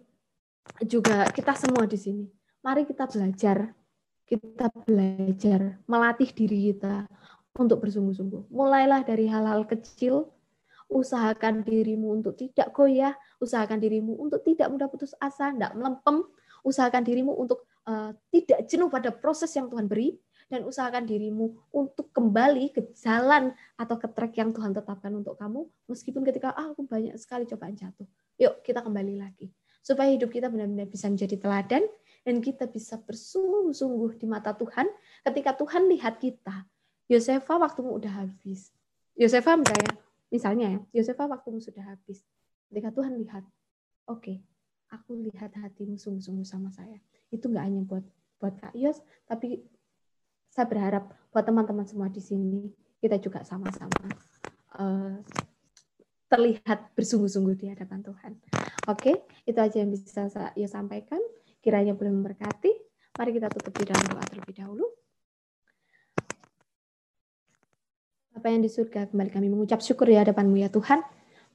[0.85, 2.25] juga kita semua di sini.
[2.65, 3.73] Mari kita belajar,
[4.29, 7.07] kita belajar melatih diri kita
[7.59, 8.51] untuk bersungguh-sungguh.
[8.53, 10.31] Mulailah dari hal-hal kecil,
[10.89, 16.25] usahakan dirimu untuk tidak goyah, usahakan dirimu untuk tidak mudah putus asa, tidak melempem,
[16.63, 20.17] usahakan dirimu untuk uh, tidak jenuh pada proses yang Tuhan beri,
[20.49, 25.69] dan usahakan dirimu untuk kembali ke jalan atau ke trek yang Tuhan tetapkan untuk kamu,
[25.93, 28.09] meskipun ketika ah, aku banyak sekali cobaan jatuh.
[28.41, 29.53] Yuk kita kembali lagi.
[29.81, 31.85] Supaya hidup kita benar-benar bisa menjadi teladan,
[32.29, 34.85] dan kita bisa bersungguh-sungguh di mata Tuhan
[35.25, 36.69] ketika Tuhan lihat kita
[37.09, 38.69] Yosefa waktumu udah habis.
[39.17, 39.93] Yosefa misalnya,
[40.29, 42.21] misalnya ya, Yosefa waktumu sudah habis.
[42.69, 43.49] Ketika Tuhan lihat,
[44.05, 44.37] oke, okay,
[44.93, 47.01] aku lihat hatimu sungguh-sungguh sama saya.
[47.33, 48.05] Itu nggak hanya buat
[48.37, 49.65] buat Kak Yos, tapi
[50.53, 52.69] saya berharap buat teman-teman semua di sini
[53.01, 54.11] kita juga sama-sama
[54.77, 55.17] uh,
[56.29, 58.33] terlihat bersungguh-sungguh di hadapan Tuhan.
[58.89, 61.21] Oke, itu aja yang bisa saya sampaikan.
[61.65, 62.73] Kiranya boleh memberkati.
[63.19, 64.87] Mari kita tutup di dalam doa terlebih dahulu.
[68.39, 71.03] apa yang di surga, kembali kami mengucap syukur di hadapanmu ya Tuhan,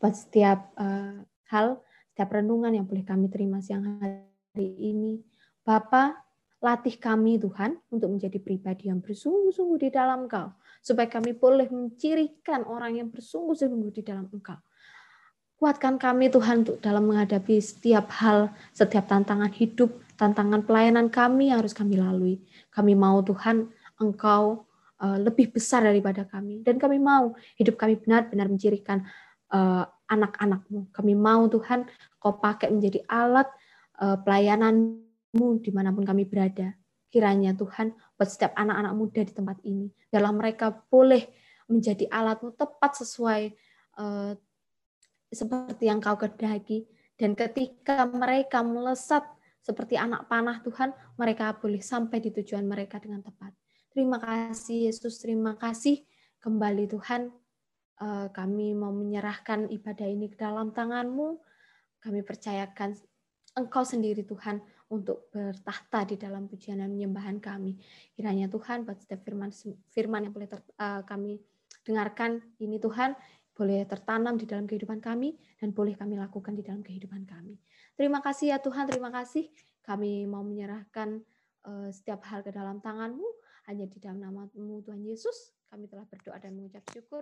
[0.04, 1.80] buat setiap uh, hal,
[2.12, 5.24] setiap renungan yang boleh kami terima siang hari ini.
[5.64, 6.20] Bapa,
[6.60, 10.52] latih kami Tuhan untuk menjadi pribadi yang bersungguh-sungguh di dalam Engkau,
[10.84, 14.60] supaya kami boleh mencirikan orang yang bersungguh-sungguh di dalam Engkau.
[15.56, 21.64] Kuatkan kami Tuhan untuk dalam menghadapi setiap hal, setiap tantangan hidup, tantangan pelayanan kami yang
[21.64, 22.44] harus kami lalui.
[22.68, 24.68] Kami mau Tuhan Engkau
[25.00, 26.60] uh, lebih besar daripada kami.
[26.68, 29.08] Dan kami mau hidup kami benar-benar mencirikan
[29.56, 30.92] uh, anak-anakmu.
[30.92, 31.88] Kami mau Tuhan
[32.20, 33.48] kau pakai menjadi alat
[34.04, 35.00] uh, pelayanan
[35.34, 36.78] tanganmu di mana pun kami berada.
[37.14, 39.94] Kiranya Tuhan buat setiap anak-anak muda di tempat ini.
[40.10, 41.30] Dalam mereka boleh
[41.70, 43.54] menjadi alatmu tepat sesuai
[44.02, 44.34] uh,
[45.30, 46.90] seperti yang kau kehendaki.
[47.14, 49.22] Dan ketika mereka melesat
[49.62, 50.90] seperti anak panah Tuhan,
[51.22, 53.54] mereka boleh sampai di tujuan mereka dengan tepat.
[53.94, 56.02] Terima kasih Yesus, terima kasih
[56.42, 57.30] kembali Tuhan.
[58.02, 61.38] Eh, kami mau menyerahkan ibadah ini ke dalam tangan-Mu.
[62.02, 62.98] Kami percayakan
[63.54, 64.60] Engkau sendiri Tuhan
[64.94, 67.74] untuk bertahta di dalam pujian dan penyembahan kami.
[68.14, 69.50] Kiranya Tuhan buat setiap firman
[69.90, 71.42] firman yang boleh ter, uh, kami
[71.82, 73.18] dengarkan ini Tuhan
[73.54, 77.58] boleh tertanam di dalam kehidupan kami dan boleh kami lakukan di dalam kehidupan kami.
[77.94, 79.50] Terima kasih ya Tuhan, terima kasih.
[79.86, 81.22] Kami mau menyerahkan
[81.66, 83.28] uh, setiap hal ke dalam tangan-Mu
[83.70, 85.54] hanya di dalam nama-Mu Tuhan Yesus.
[85.70, 87.22] Kami telah berdoa dan mengucap syukur.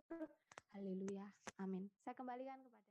[0.71, 1.27] Haleluya.
[1.59, 1.91] Amin.
[2.03, 2.90] Saya kembalikan kepada